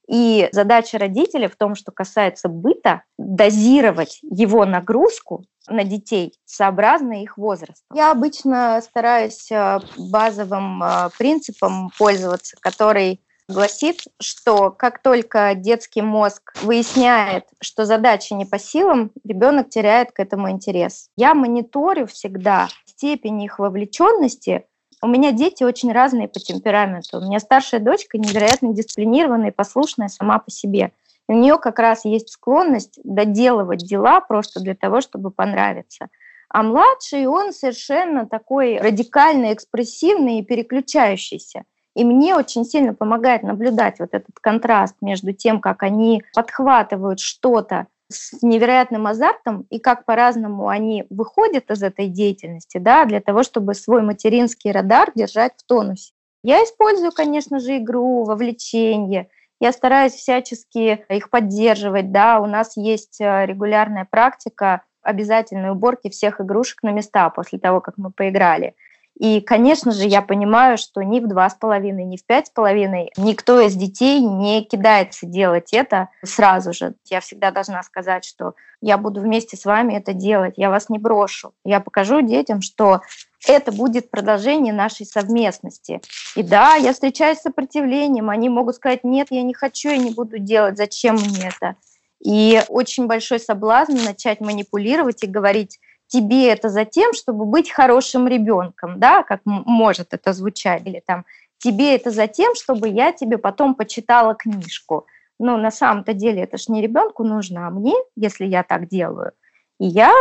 И 0.07 0.49
задача 0.53 0.99
родителей 0.99 1.49
в 1.49 1.57
том, 1.57 1.75
что 1.75 1.91
касается 1.91 2.49
быта, 2.49 3.03
дозировать 3.17 4.19
его 4.23 4.65
нагрузку 4.67 5.45
на 5.67 5.83
детей 5.83 6.35
сообразно 6.45 7.23
их 7.23 7.39
возрасту. 7.39 7.83
Я 7.95 8.11
обычно 8.11 8.81
стараюсь 8.83 9.51
э, 9.51 9.81
базовым 9.97 10.83
э, 10.83 11.11
принципом 11.17 11.91
пользоваться, 11.97 12.57
который 12.61 13.24
гласит, 13.49 14.03
что 14.21 14.71
как 14.71 15.03
только 15.03 15.55
детский 15.55 16.03
мозг 16.03 16.55
выясняет, 16.63 17.45
что 17.61 17.85
задача 17.85 18.35
не 18.35 18.45
по 18.45 18.59
силам, 18.59 19.11
ребенок 19.25 19.71
теряет 19.71 20.13
к 20.13 20.21
этому 20.21 20.51
интерес. 20.51 21.09
Я 21.17 21.35
мониторю 21.35 22.07
всегда 22.07 22.69
степень 22.87 23.43
их 23.43 23.59
вовлеченности 23.59 24.65
у 25.05 25.07
меня 25.07 25.33
дети 25.33 25.63
очень 25.63 25.93
разные 25.93 26.29
по 26.29 26.41
темпераменту. 26.41 27.19
У 27.19 27.21
меня 27.21 27.39
старшая 27.39 27.79
дочка 27.79 28.17
невероятно 28.17 28.73
дисциплинированная 28.73 29.51
и 29.51 29.55
послушная 29.55 30.09
сама 30.09 30.39
по 30.39 30.51
себе. 30.51 30.93
И 31.29 31.33
у 31.33 31.37
нее 31.37 31.59
как 31.59 31.79
раз 31.79 32.07
есть 32.07 32.31
склонность 32.31 32.99
доделывать 33.05 33.85
дела 33.85 34.23
просто 34.23 34.61
для 34.61 34.75
того, 34.75 35.03
чтобы 35.03 35.31
понравиться. 35.31 36.09
А 36.49 36.63
младший, 36.63 37.27
он 37.27 37.53
совершенно 37.53 38.27
такой 38.27 38.79
радикально 38.79 39.53
экспрессивный 39.53 40.39
и 40.39 40.43
переключающийся. 40.43 41.65
И 41.95 42.05
мне 42.05 42.35
очень 42.35 42.65
сильно 42.65 42.95
помогает 42.95 43.43
наблюдать 43.43 44.01
вот 44.01 44.11
этот 44.13 44.39
контраст 44.41 44.97
между 45.01 45.33
тем, 45.33 45.61
как 45.61 45.83
они 45.83 46.25
подхватывают 46.35 47.21
что-то 47.21 47.87
с 48.11 48.43
невероятным 48.43 49.07
азартом 49.07 49.67
и 49.71 49.79
как 49.79 50.05
по-разному 50.05 50.69
они 50.69 51.07
выходят 51.11 51.71
из 51.71 51.83
этой 51.83 52.09
деятельности, 52.09 52.79
да, 52.79 53.05
для 53.05 53.21
того, 53.21 53.43
чтобы 53.43 53.75
свой 53.75 54.03
материнский 54.03 54.73
радар 54.73 55.11
держать 55.15 55.53
в 55.57 55.65
тонусе. 55.67 56.13
Я 56.43 56.63
использую, 56.63 57.13
конечно 57.13 57.59
же, 57.59 57.79
игру, 57.79 58.25
вовлечение. 58.25 59.29
Я 59.61 59.73
стараюсь 59.73 60.13
всячески 60.13 61.05
их 61.09 61.31
поддерживать, 61.31 62.13
да, 62.13 62.41
у 62.41 62.47
нас 62.47 62.77
есть 62.77 63.21
э, 63.21 63.47
регулярная 63.47 64.07
практика 64.09 64.83
обязательной 65.03 65.71
уборки 65.71 66.11
всех 66.11 66.41
игрушек 66.41 66.83
на 66.83 66.91
места 66.91 67.31
после 67.31 67.59
того, 67.59 67.81
как 67.81 67.97
мы 67.97 68.11
поиграли. 68.11 68.75
И, 69.19 69.41
конечно 69.41 69.93
же, 69.93 70.07
я 70.07 70.23
понимаю, 70.23 70.77
что 70.77 71.03
ни 71.03 71.21
в 71.21 71.29
два 71.29 71.49
с 71.49 71.55
половиной, 71.55 72.05
ни 72.05 72.17
в 72.17 72.25
пять 72.25 72.49
с 72.49 72.51
половиной 72.51 73.13
никто 73.17 73.61
из 73.61 73.75
детей 73.75 74.21
не 74.21 74.65
кидается 74.65 75.27
делать 75.27 75.73
это 75.73 76.09
сразу 76.25 76.73
же. 76.73 76.95
Я 77.09 77.21
всегда 77.21 77.53
должна 77.53 77.83
сказать, 77.85 78.25
что 78.25 78.55
я 78.81 78.99
буду 78.99 79.21
вместе 79.21 79.57
с 79.57 79.65
вами 79.65 79.95
это 79.95 80.15
делать, 80.15 80.55
я 80.57 80.69
вас 80.69 80.89
не 80.89 80.99
брошу. 80.99 81.55
Я 81.65 81.79
покажу 81.79 82.23
детям, 82.23 82.61
что 82.61 83.03
это 83.47 83.71
будет 83.71 84.11
продолжение 84.11 84.73
нашей 84.73 85.07
совместности. 85.07 86.01
И 86.35 86.43
да, 86.43 86.75
я 86.75 86.93
встречаюсь 86.93 87.39
с 87.39 87.43
сопротивлением, 87.43 88.31
они 88.31 88.49
могут 88.49 88.77
сказать, 88.77 89.05
нет, 89.05 89.29
я 89.31 89.43
не 89.43 89.55
хочу, 89.55 89.91
я 89.91 89.99
не 89.99 90.11
буду 90.11 90.39
делать, 90.39 90.77
зачем 90.77 91.15
мне 91.15 91.53
это? 91.55 91.77
И 92.21 92.63
очень 92.69 93.07
большой 93.07 93.39
соблазн 93.39 93.97
начать 94.05 94.41
манипулировать 94.41 95.23
и 95.23 95.29
говорить, 95.29 95.79
тебе 96.15 96.49
это 96.49 96.69
за 96.69 96.85
тем, 96.85 97.13
чтобы 97.13 97.45
быть 97.45 97.73
хорошим 97.73 98.29
ребенком, 98.29 99.01
да, 99.01 99.25
как 99.25 99.41
может 99.45 100.15
это 100.15 100.33
звучать, 100.33 100.87
или 100.87 101.03
там 101.05 101.25
тебе 101.59 101.97
это 101.97 102.13
за 102.13 102.29
тем, 102.29 102.55
чтобы 102.55 102.89
я 102.89 103.11
тебе 103.11 103.37
потом 103.37 103.75
почитала 103.75 104.35
книжку. 104.35 105.07
Но 105.41 105.57
на 105.57 105.73
самом-то 105.73 106.15
деле 106.15 106.43
это 106.43 106.57
ж 106.57 106.69
не 106.69 106.83
ребенку 106.83 107.25
нужно, 107.25 107.67
а 107.67 107.71
мне, 107.71 107.95
если 108.15 108.47
я 108.47 108.63
так 108.63 108.89
делаю. 108.89 109.33
И 109.81 109.87
я 109.87 110.13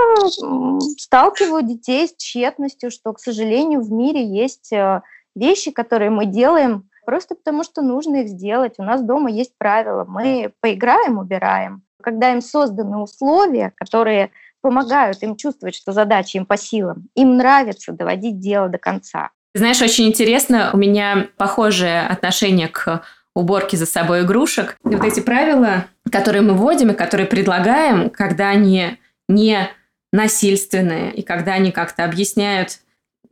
сталкиваю 0.98 1.62
детей 1.62 2.08
с 2.08 2.16
тщетностью, 2.16 2.90
что, 2.90 3.14
к 3.14 3.20
сожалению, 3.20 3.82
в 3.82 3.92
мире 3.92 4.26
есть 4.26 4.74
э, 4.74 5.04
вещи, 5.36 5.70
которые 5.70 6.10
мы 6.10 6.26
делаем 6.26 6.90
просто 7.06 7.36
потому, 7.36 7.64
что 7.64 7.84
нужно 7.84 8.16
их 8.16 8.30
сделать. 8.30 8.76
У 8.80 8.84
нас 8.84 9.04
дома 9.04 9.30
есть 9.30 9.56
правила. 9.60 10.06
Мы 10.08 10.52
поиграем, 10.60 11.20
убираем. 11.20 11.84
Когда 12.02 12.32
им 12.32 12.42
созданы 12.42 12.98
условия, 12.98 13.72
которые 13.76 14.32
помогают 14.64 15.22
им 15.22 15.36
чувствовать, 15.36 15.76
что 15.76 15.92
задача 15.92 16.38
им 16.38 16.46
по 16.46 16.58
силам. 16.58 17.10
Им 17.16 17.38
нравится 17.38 17.92
доводить 17.92 18.40
дело 18.40 18.70
до 18.70 18.78
конца. 18.78 19.30
Знаешь, 19.54 19.82
очень 19.82 20.08
интересно, 20.08 20.72
у 20.74 20.78
меня 20.78 21.28
похожее 21.38 22.02
отношение 22.08 22.70
к 22.70 23.04
уборке 23.36 23.78
за 23.78 23.86
собой 23.86 24.22
игрушек. 24.22 24.78
И 24.90 24.96
вот 24.96 25.04
эти 25.04 25.20
правила, 25.20 25.86
которые 26.12 26.42
мы 26.42 26.54
вводим 26.54 26.92
и 26.92 26.96
которые 26.96 27.28
предлагаем, 27.28 28.10
когда 28.10 28.50
они 28.50 28.98
не 29.28 29.70
насильственные 30.12 31.14
и 31.14 31.24
когда 31.24 31.54
они 31.54 31.72
как-то 31.72 32.06
объясняют, 32.06 32.80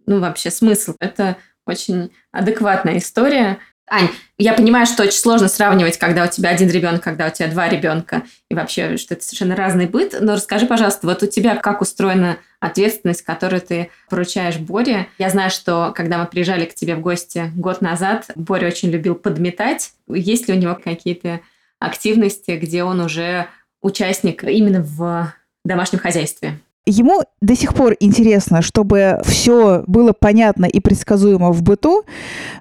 ну, 0.06 0.20
вообще 0.20 0.52
смысл, 0.52 0.96
это 1.00 1.38
очень 1.66 2.12
адекватная 2.32 2.98
история. 2.98 3.60
Ань, 3.94 4.08
я 4.38 4.54
понимаю, 4.54 4.86
что 4.86 5.04
очень 5.04 5.20
сложно 5.20 5.50
сравнивать, 5.50 5.98
когда 5.98 6.24
у 6.24 6.28
тебя 6.30 6.52
один 6.52 6.70
ребенок, 6.70 7.04
когда 7.04 7.28
у 7.28 7.30
тебя 7.30 7.50
два 7.50 7.68
ребенка, 7.68 8.24
и 8.48 8.56
вообще, 8.56 8.96
что 8.96 9.16
это 9.16 9.24
совершенно 9.26 9.54
разный 9.54 9.86
быт. 9.86 10.16
Но 10.22 10.36
расскажи, 10.36 10.66
пожалуйста, 10.66 11.06
вот 11.08 11.22
у 11.24 11.28
тебя 11.28 11.58
как 11.58 11.82
устроена 11.82 12.38
ответственность, 12.62 13.24
которую 13.24 13.60
ты 13.60 13.90
поручаешь 14.10 14.56
Боре? 14.58 15.08
Я 15.18 15.30
знаю, 15.30 15.50
что 15.52 15.92
когда 15.94 16.20
мы 16.20 16.26
приезжали 16.26 16.64
к 16.64 16.74
тебе 16.74 16.96
в 16.96 17.02
гости 17.02 17.52
год 17.54 17.82
назад, 17.82 18.32
Боря 18.36 18.68
очень 18.68 18.92
любил 18.92 19.16
подметать. 19.16 19.92
Есть 20.08 20.48
ли 20.48 20.54
у 20.54 20.58
него 20.58 20.80
какие-то 20.82 21.42
активности, 21.78 22.52
где 22.52 22.86
он 22.86 23.02
уже 23.02 23.48
участник 23.82 24.46
именно 24.46 24.82
в 24.82 25.34
домашнем 25.66 26.00
хозяйстве? 26.00 26.60
Ему 26.88 27.22
до 27.42 27.56
сих 27.56 27.76
пор 27.76 27.96
интересно, 28.00 28.64
чтобы 28.64 29.20
все 29.24 29.84
было 29.86 30.14
понятно 30.14 30.66
и 30.66 30.80
предсказуемо 30.80 31.52
в 31.52 31.62
быту, 31.62 32.06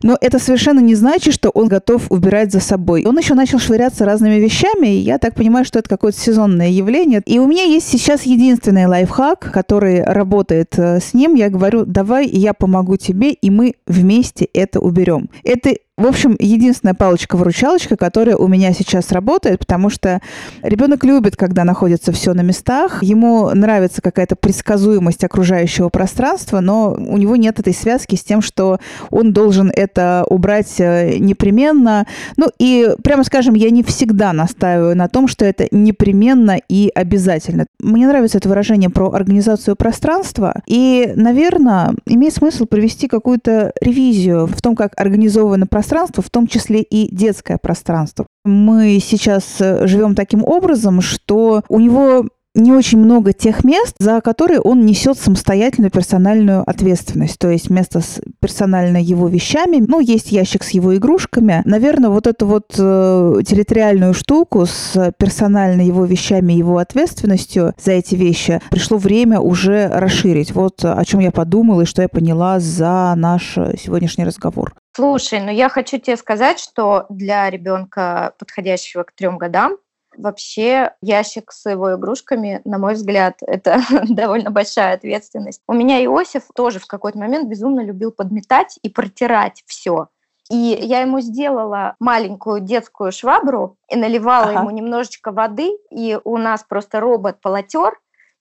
но 0.03 0.18
это 0.21 0.39
совершенно 0.39 0.81
не 0.81 0.95
значит, 0.95 1.33
что 1.33 1.49
он 1.49 1.68
готов 1.68 2.11
убирать 2.11 2.53
за 2.53 2.61
собой. 2.61 3.07
Он 3.07 3.16
еще 3.16 3.33
начал 3.33 3.59
швыряться 3.59 4.05
разными 4.05 4.35
вещами, 4.35 4.89
и 4.89 4.99
я 4.99 5.18
так 5.18 5.35
понимаю, 5.35 5.64
что 5.64 5.79
это 5.79 5.89
какое-то 5.89 6.21
сезонное 6.21 6.68
явление. 6.68 7.23
И 7.25 7.39
у 7.39 7.47
меня 7.47 7.62
есть 7.62 7.89
сейчас 7.89 8.25
единственный 8.25 8.85
лайфхак, 8.85 9.51
который 9.53 10.03
работает 10.05 10.79
э, 10.79 11.01
с 11.01 11.14
ним. 11.14 11.35
Я 11.35 11.49
говорю, 11.49 11.87
давай 11.87 12.27
я 12.27 12.53
помогу 12.53 12.99
тебе, 12.99 13.33
и 13.33 13.49
мы 13.49 13.77
вместе 13.87 14.45
это 14.53 14.81
уберем. 14.81 15.31
Это 15.45 15.75
в 16.01 16.07
общем, 16.07 16.34
единственная 16.38 16.94
палочка-выручалочка, 16.94 17.94
которая 17.96 18.34
у 18.36 18.48
меня 18.48 18.72
сейчас 18.72 19.12
работает, 19.12 19.59
потому 19.59 19.90
что 19.90 20.22
ребенок 20.62 21.05
любит, 21.05 21.36
когда 21.36 21.64
находится 21.64 22.11
все 22.11 22.32
на 22.32 22.40
местах, 22.40 23.03
ему 23.03 23.51
нравится 23.51 24.01
какая-то 24.01 24.34
предсказуемость 24.34 25.24
окружающего 25.24 25.90
пространства, 25.90 26.61
но 26.61 26.92
у 26.92 27.18
него 27.18 27.36
нет 27.36 27.61
этой 27.61 27.74
связки 27.74 28.16
с 28.16 28.24
тем, 28.24 28.40
что 28.40 28.80
он 29.11 29.34
должен 29.34 29.70
это 29.74 30.24
убрать 30.30 30.76
э, 30.78 31.18
непременно. 31.18 32.07
Ну 32.38 32.51
и, 32.59 32.94
прямо 33.05 33.22
скажем, 33.22 33.55
я 33.55 33.68
не 33.68 33.82
всегда 33.82 34.32
настаиваю 34.32 34.96
на 34.96 35.07
том, 35.07 35.28
что 35.28 35.44
это 35.44 35.68
непременно 35.70 36.59
и 36.66 36.90
обязательно. 36.94 37.66
Мне 37.78 38.07
нравится 38.07 38.38
это 38.38 38.48
выражение 38.48 38.88
про 38.88 39.11
организацию 39.12 39.76
пространства, 39.76 40.62
и, 40.66 41.12
наверное, 41.14 41.92
имеет 42.07 42.32
смысл 42.32 42.64
провести 42.64 43.07
какую-то 43.07 43.72
ревизию 43.82 44.46
в 44.46 44.62
том, 44.62 44.74
как 44.74 44.98
организовано 44.98 45.66
пространство 45.66 45.89
пространство, 45.91 46.22
в 46.22 46.30
том 46.30 46.47
числе 46.47 46.82
и 46.82 47.12
детское 47.12 47.59
пространство. 47.59 48.26
Мы 48.45 49.01
сейчас 49.03 49.61
э, 49.61 49.88
живем 49.88 50.14
таким 50.14 50.45
образом, 50.45 51.01
что 51.01 51.62
у 51.68 51.80
него 51.80 52.26
не 52.55 52.72
очень 52.72 52.98
много 52.98 53.32
тех 53.32 53.64
мест, 53.64 53.94
за 53.98 54.20
которые 54.20 54.61
он 54.61 54.84
несет 54.84 55.18
самостоятельную 55.18 55.90
персональную 55.90 56.62
ответственность. 56.68 57.38
То 57.38 57.48
есть 57.48 57.70
место 57.70 58.01
с 58.01 58.20
персонально 58.40 58.98
его 58.98 59.28
вещами, 59.28 59.84
ну, 59.86 60.01
есть 60.01 60.32
ящик 60.32 60.64
с 60.64 60.70
его 60.70 60.96
игрушками. 60.96 61.62
Наверное, 61.64 62.11
вот 62.11 62.26
эту 62.26 62.46
вот 62.46 62.74
э, 62.76 63.42
территориальную 63.46 64.14
штуку 64.14 64.66
с 64.66 65.12
персонально 65.18 65.82
его 65.82 66.05
вещами, 66.05 66.53
его 66.53 66.78
ответственностью 66.78 67.74
за 67.78 67.92
эти 67.92 68.14
вещи 68.14 68.61
пришло 68.70 68.98
время 68.98 69.40
уже 69.40 69.88
расширить. 69.88 70.53
Вот 70.53 70.84
о 70.84 71.05
чем 71.05 71.20
я 71.20 71.30
подумала 71.30 71.82
и 71.82 71.86
что 71.86 72.03
я 72.03 72.09
поняла 72.09 72.59
за 72.59 73.14
наш 73.16 73.55
сегодняшний 73.55 74.24
разговор. 74.24 74.74
Слушай, 74.96 75.40
ну 75.40 75.51
я 75.51 75.68
хочу 75.68 75.98
тебе 75.98 76.16
сказать, 76.16 76.59
что 76.59 77.07
для 77.09 77.48
ребенка, 77.48 78.34
подходящего 78.38 79.05
к 79.05 79.12
трем 79.12 79.38
годам, 79.38 79.76
вообще 80.21 80.95
ящик 81.03 81.53
с 81.53 81.68
его 81.68 81.95
игрушками, 81.95 82.61
на 82.64 82.79
мой 82.79 82.95
взгляд, 82.95 83.39
это 83.47 83.81
довольно 84.09 84.51
большая 84.51 84.95
ответственность. 84.95 85.62
У 85.66 85.73
меня 85.73 86.05
Иосиф 86.05 86.45
тоже 86.55 86.79
в 86.79 86.87
какой-то 86.87 87.18
момент 87.18 87.49
безумно 87.49 87.81
любил 87.81 88.12
подметать 88.12 88.79
и 88.83 88.89
протирать 88.89 89.62
все. 89.66 90.09
И 90.51 90.57
я 90.83 91.03
ему 91.03 91.21
сделала 91.21 91.95
маленькую 92.01 92.61
детскую 92.61 93.12
швабру 93.12 93.77
и 93.89 93.97
наливала 93.97 94.47
ага. 94.51 94.61
ему 94.61 94.71
немножечко 94.71 95.31
воды, 95.31 95.71
и 95.91 96.18
у 96.25 96.39
нас 96.39 96.64
просто 96.64 96.99
робот-полотер, 96.99 97.93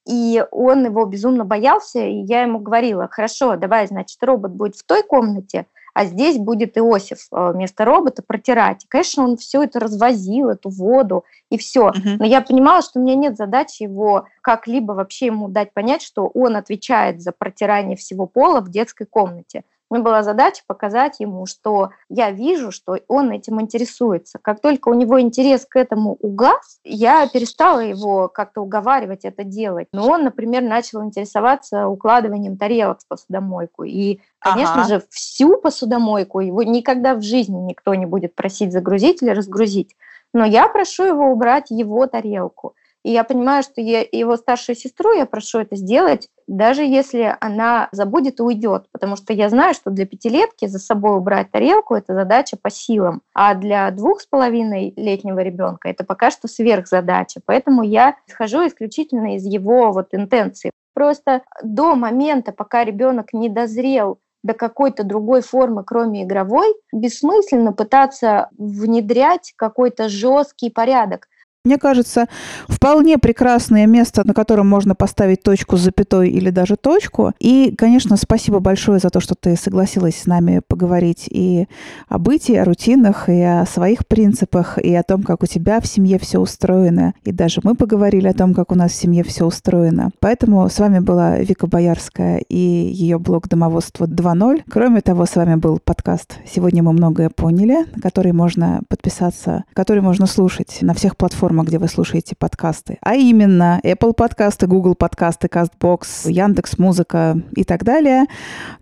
и 0.07 0.43
он 0.49 0.85
его 0.85 1.05
безумно 1.05 1.45
боялся, 1.45 1.99
и 1.99 2.15
я 2.25 2.41
ему 2.41 2.59
говорила, 2.59 3.07
хорошо, 3.11 3.57
давай, 3.57 3.85
значит, 3.85 4.17
робот 4.23 4.51
будет 4.51 4.75
в 4.75 4.83
той 4.83 5.03
комнате, 5.03 5.67
а 5.93 6.05
здесь 6.05 6.37
будет 6.37 6.77
Иосиф 6.77 7.27
э, 7.31 7.51
вместо 7.53 7.85
робота 7.85 8.23
протирать. 8.25 8.85
И, 8.85 8.87
конечно, 8.87 9.23
он 9.23 9.37
все 9.37 9.63
это 9.63 9.79
развозил, 9.79 10.49
эту 10.49 10.69
воду 10.69 11.25
и 11.49 11.57
все. 11.57 11.89
Uh-huh. 11.89 12.17
Но 12.19 12.25
я 12.25 12.41
понимала, 12.41 12.81
что 12.81 12.99
у 12.99 13.03
меня 13.03 13.15
нет 13.15 13.37
задачи 13.37 13.83
его 13.83 14.27
как-либо 14.41 14.93
вообще 14.93 15.27
ему 15.27 15.47
дать 15.47 15.73
понять, 15.73 16.01
что 16.01 16.27
он 16.27 16.55
отвечает 16.55 17.21
за 17.21 17.31
протирание 17.31 17.95
всего 17.95 18.25
пола 18.25 18.61
в 18.61 18.69
детской 18.69 19.05
комнате. 19.05 19.63
У 19.89 19.95
меня 19.95 20.03
была 20.03 20.21
задача 20.21 20.61
показать 20.67 21.19
ему, 21.19 21.47
что 21.47 21.89
я 22.09 22.29
вижу, 22.29 22.71
что 22.71 22.99
он 23.07 23.31
этим 23.31 23.59
интересуется. 23.59 24.37
Как 24.39 24.61
только 24.61 24.89
у 24.89 24.93
него 24.93 25.19
интерес 25.19 25.65
к 25.65 25.75
этому 25.77 26.15
угас, 26.19 26.79
я 26.83 27.27
перестала 27.27 27.79
его 27.79 28.27
как-то 28.27 28.61
уговаривать 28.61 29.25
это 29.25 29.43
делать. 29.43 29.87
Но 29.91 30.07
он, 30.07 30.23
например, 30.25 30.61
начал 30.61 31.03
интересоваться 31.03 31.87
укладыванием 31.87 32.57
тарелок 32.57 32.99
в 32.99 33.07
посудомойку. 33.07 33.83
И, 33.83 34.19
конечно 34.37 34.83
ага. 34.83 34.87
же, 34.87 35.03
всю 35.09 35.57
посудомойку 35.57 36.39
его 36.39 36.61
никогда 36.61 37.15
в 37.15 37.23
жизни 37.23 37.57
никто 37.57 37.95
не 37.95 38.05
будет 38.05 38.35
просить 38.35 38.71
загрузить 38.71 39.23
или 39.23 39.31
разгрузить. 39.31 39.95
Но 40.33 40.45
я 40.45 40.67
прошу 40.67 41.05
его 41.05 41.31
убрать 41.31 41.71
его 41.71 42.05
тарелку. 42.05 42.75
И 43.03 43.11
я 43.11 43.23
понимаю, 43.23 43.63
что 43.63 43.79
я, 43.81 44.05
его 44.11 44.35
старшую 44.35 44.75
сестру 44.75 45.13
я 45.13 45.25
прошу 45.25 45.59
это 45.59 45.75
сделать, 45.75 46.27
даже 46.47 46.83
если 46.83 47.35
она 47.39 47.87
забудет 47.91 48.39
и 48.39 48.43
уйдет, 48.43 48.87
потому 48.91 49.15
что 49.15 49.33
я 49.33 49.49
знаю, 49.49 49.73
что 49.73 49.89
для 49.89 50.05
пятилетки 50.05 50.67
за 50.67 50.79
собой 50.79 51.17
убрать 51.17 51.51
тарелку– 51.51 51.95
это 51.95 52.13
задача 52.13 52.57
по 52.61 52.69
силам, 52.69 53.21
а 53.33 53.55
для 53.55 53.89
двух 53.91 54.21
с 54.21 54.25
половиной 54.25 54.93
летнего 54.97 55.39
ребенка 55.39 55.89
это 55.89 56.03
пока 56.03 56.31
что 56.31 56.47
сверхзадача. 56.47 57.39
Поэтому 57.45 57.83
я 57.83 58.15
исхожу 58.27 58.67
исключительно 58.67 59.35
из 59.35 59.45
его 59.45 59.91
вот 59.91 60.07
интенции. 60.11 60.71
Просто 60.93 61.43
до 61.63 61.95
момента, 61.95 62.51
пока 62.51 62.83
ребенок 62.83 63.31
не 63.31 63.47
дозрел 63.47 64.19
до 64.43 64.53
какой-то 64.53 65.03
другой 65.03 65.41
формы, 65.41 65.83
кроме 65.83 66.23
игровой, 66.23 66.73
бессмысленно 66.93 67.73
пытаться 67.73 68.49
внедрять 68.57 69.53
какой-то 69.55 70.09
жесткий 70.09 70.69
порядок. 70.69 71.27
Мне 71.65 71.77
кажется, 71.77 72.27
вполне 72.69 73.17
прекрасное 73.17 73.85
место, 73.85 74.25
на 74.25 74.33
котором 74.33 74.65
можно 74.65 74.95
поставить 74.95 75.43
точку 75.43 75.75
с 75.75 75.81
запятой 75.81 76.29
или 76.29 76.51
даже 76.51 76.77
точку. 76.77 77.33
И, 77.37 77.75
конечно, 77.77 78.15
спасибо 78.15 78.59
большое 78.59 78.99
за 78.99 79.09
то, 79.09 79.19
что 79.19 79.35
ты 79.35 79.57
согласилась 79.57 80.21
с 80.21 80.25
нами 80.25 80.61
поговорить 80.65 81.27
и 81.29 81.67
о 82.07 82.17
бытии, 82.17 82.55
о 82.55 82.63
рутинах, 82.63 83.27
и 83.27 83.41
о 83.41 83.65
своих 83.65 84.07
принципах, 84.07 84.77
и 84.77 84.95
о 84.95 85.03
том, 85.03 85.23
как 85.23 85.43
у 85.43 85.47
тебя 85.47 85.81
в 85.81 85.87
семье 85.87 86.17
все 86.17 86.39
устроено. 86.39 87.13
И 87.25 87.33
даже 87.33 87.59
мы 87.61 87.75
поговорили 87.75 88.27
о 88.27 88.33
том, 88.33 88.53
как 88.53 88.71
у 88.71 88.75
нас 88.75 88.93
в 88.93 88.95
семье 88.95 89.25
все 89.25 89.43
устроено. 89.43 90.11
Поэтому 90.21 90.69
с 90.69 90.79
вами 90.79 90.99
была 90.99 91.39
Вика 91.39 91.67
Боярская 91.67 92.37
и 92.37 92.57
ее 92.57 93.19
блог 93.19 93.49
«Домоводство 93.49 94.05
2.0». 94.05 94.63
Кроме 94.69 95.01
того, 95.01 95.25
с 95.25 95.35
вами 95.35 95.55
был 95.55 95.79
подкаст 95.83 96.37
«Сегодня 96.49 96.83
мы 96.83 96.93
многое 96.93 97.29
поняли», 97.29 97.85
на 97.93 98.01
который 98.01 98.31
можно 98.31 98.79
подписаться, 98.87 99.65
который 99.73 100.01
можно 100.01 100.25
слушать 100.25 100.77
на 100.79 100.93
всех 100.93 101.17
платформах 101.17 101.48
платформах, 101.49 101.67
где 101.67 101.79
вы 101.79 101.87
слушаете 101.87 102.35
подкасты, 102.35 102.97
а 103.01 103.15
именно 103.15 103.79
Apple 103.83 104.13
подкасты, 104.13 104.67
Google 104.67 104.95
подкасты, 104.95 105.47
CastBox, 105.47 106.29
Яндекс 106.29 106.77
Музыка 106.77 107.41
и 107.55 107.63
так 107.63 107.83
далее. 107.83 108.25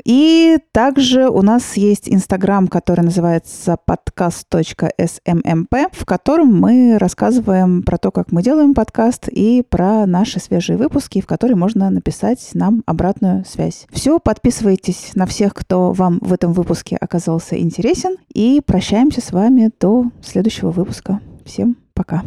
И 0.04 0.58
также 0.74 1.30
у 1.30 1.42
нас 1.42 1.78
есть 1.78 2.10
Инстаграм, 2.10 2.68
который 2.68 3.02
называется 3.02 3.78
podcast.smmp, 3.90 5.88
в 5.94 6.06
котором 6.06 6.60
мы 6.60 6.98
рассказываем 6.98 7.84
про 7.84 7.98
то, 7.98 8.12
как 8.12 8.32
мы 8.32 8.44
делаем 8.44 8.74
подкаст 8.74 9.30
и 9.30 9.64
про 9.68 10.06
наши 10.06 10.40
свежие 10.40 10.78
выпуски, 10.78 11.22
в 11.22 11.26
которые 11.26 11.56
можно 11.56 11.90
написать 11.90 12.50
нам 12.54 12.84
обратную 12.86 13.46
связь. 13.46 13.88
Все, 13.92 14.20
подписывайтесь 14.20 15.12
на 15.16 15.26
всех, 15.26 15.54
кто 15.54 15.94
вам 15.94 16.20
в 16.22 16.34
этом 16.34 16.52
выпуске 16.52 16.98
оказался 16.98 17.58
интересен, 17.58 18.18
и 18.34 18.62
прощаемся 18.66 19.22
с 19.22 19.32
вами 19.32 19.72
до 19.80 20.06
следующего 20.22 20.72
выпуска. 20.72 21.22
Всем 21.46 21.78
пока. 21.94 22.24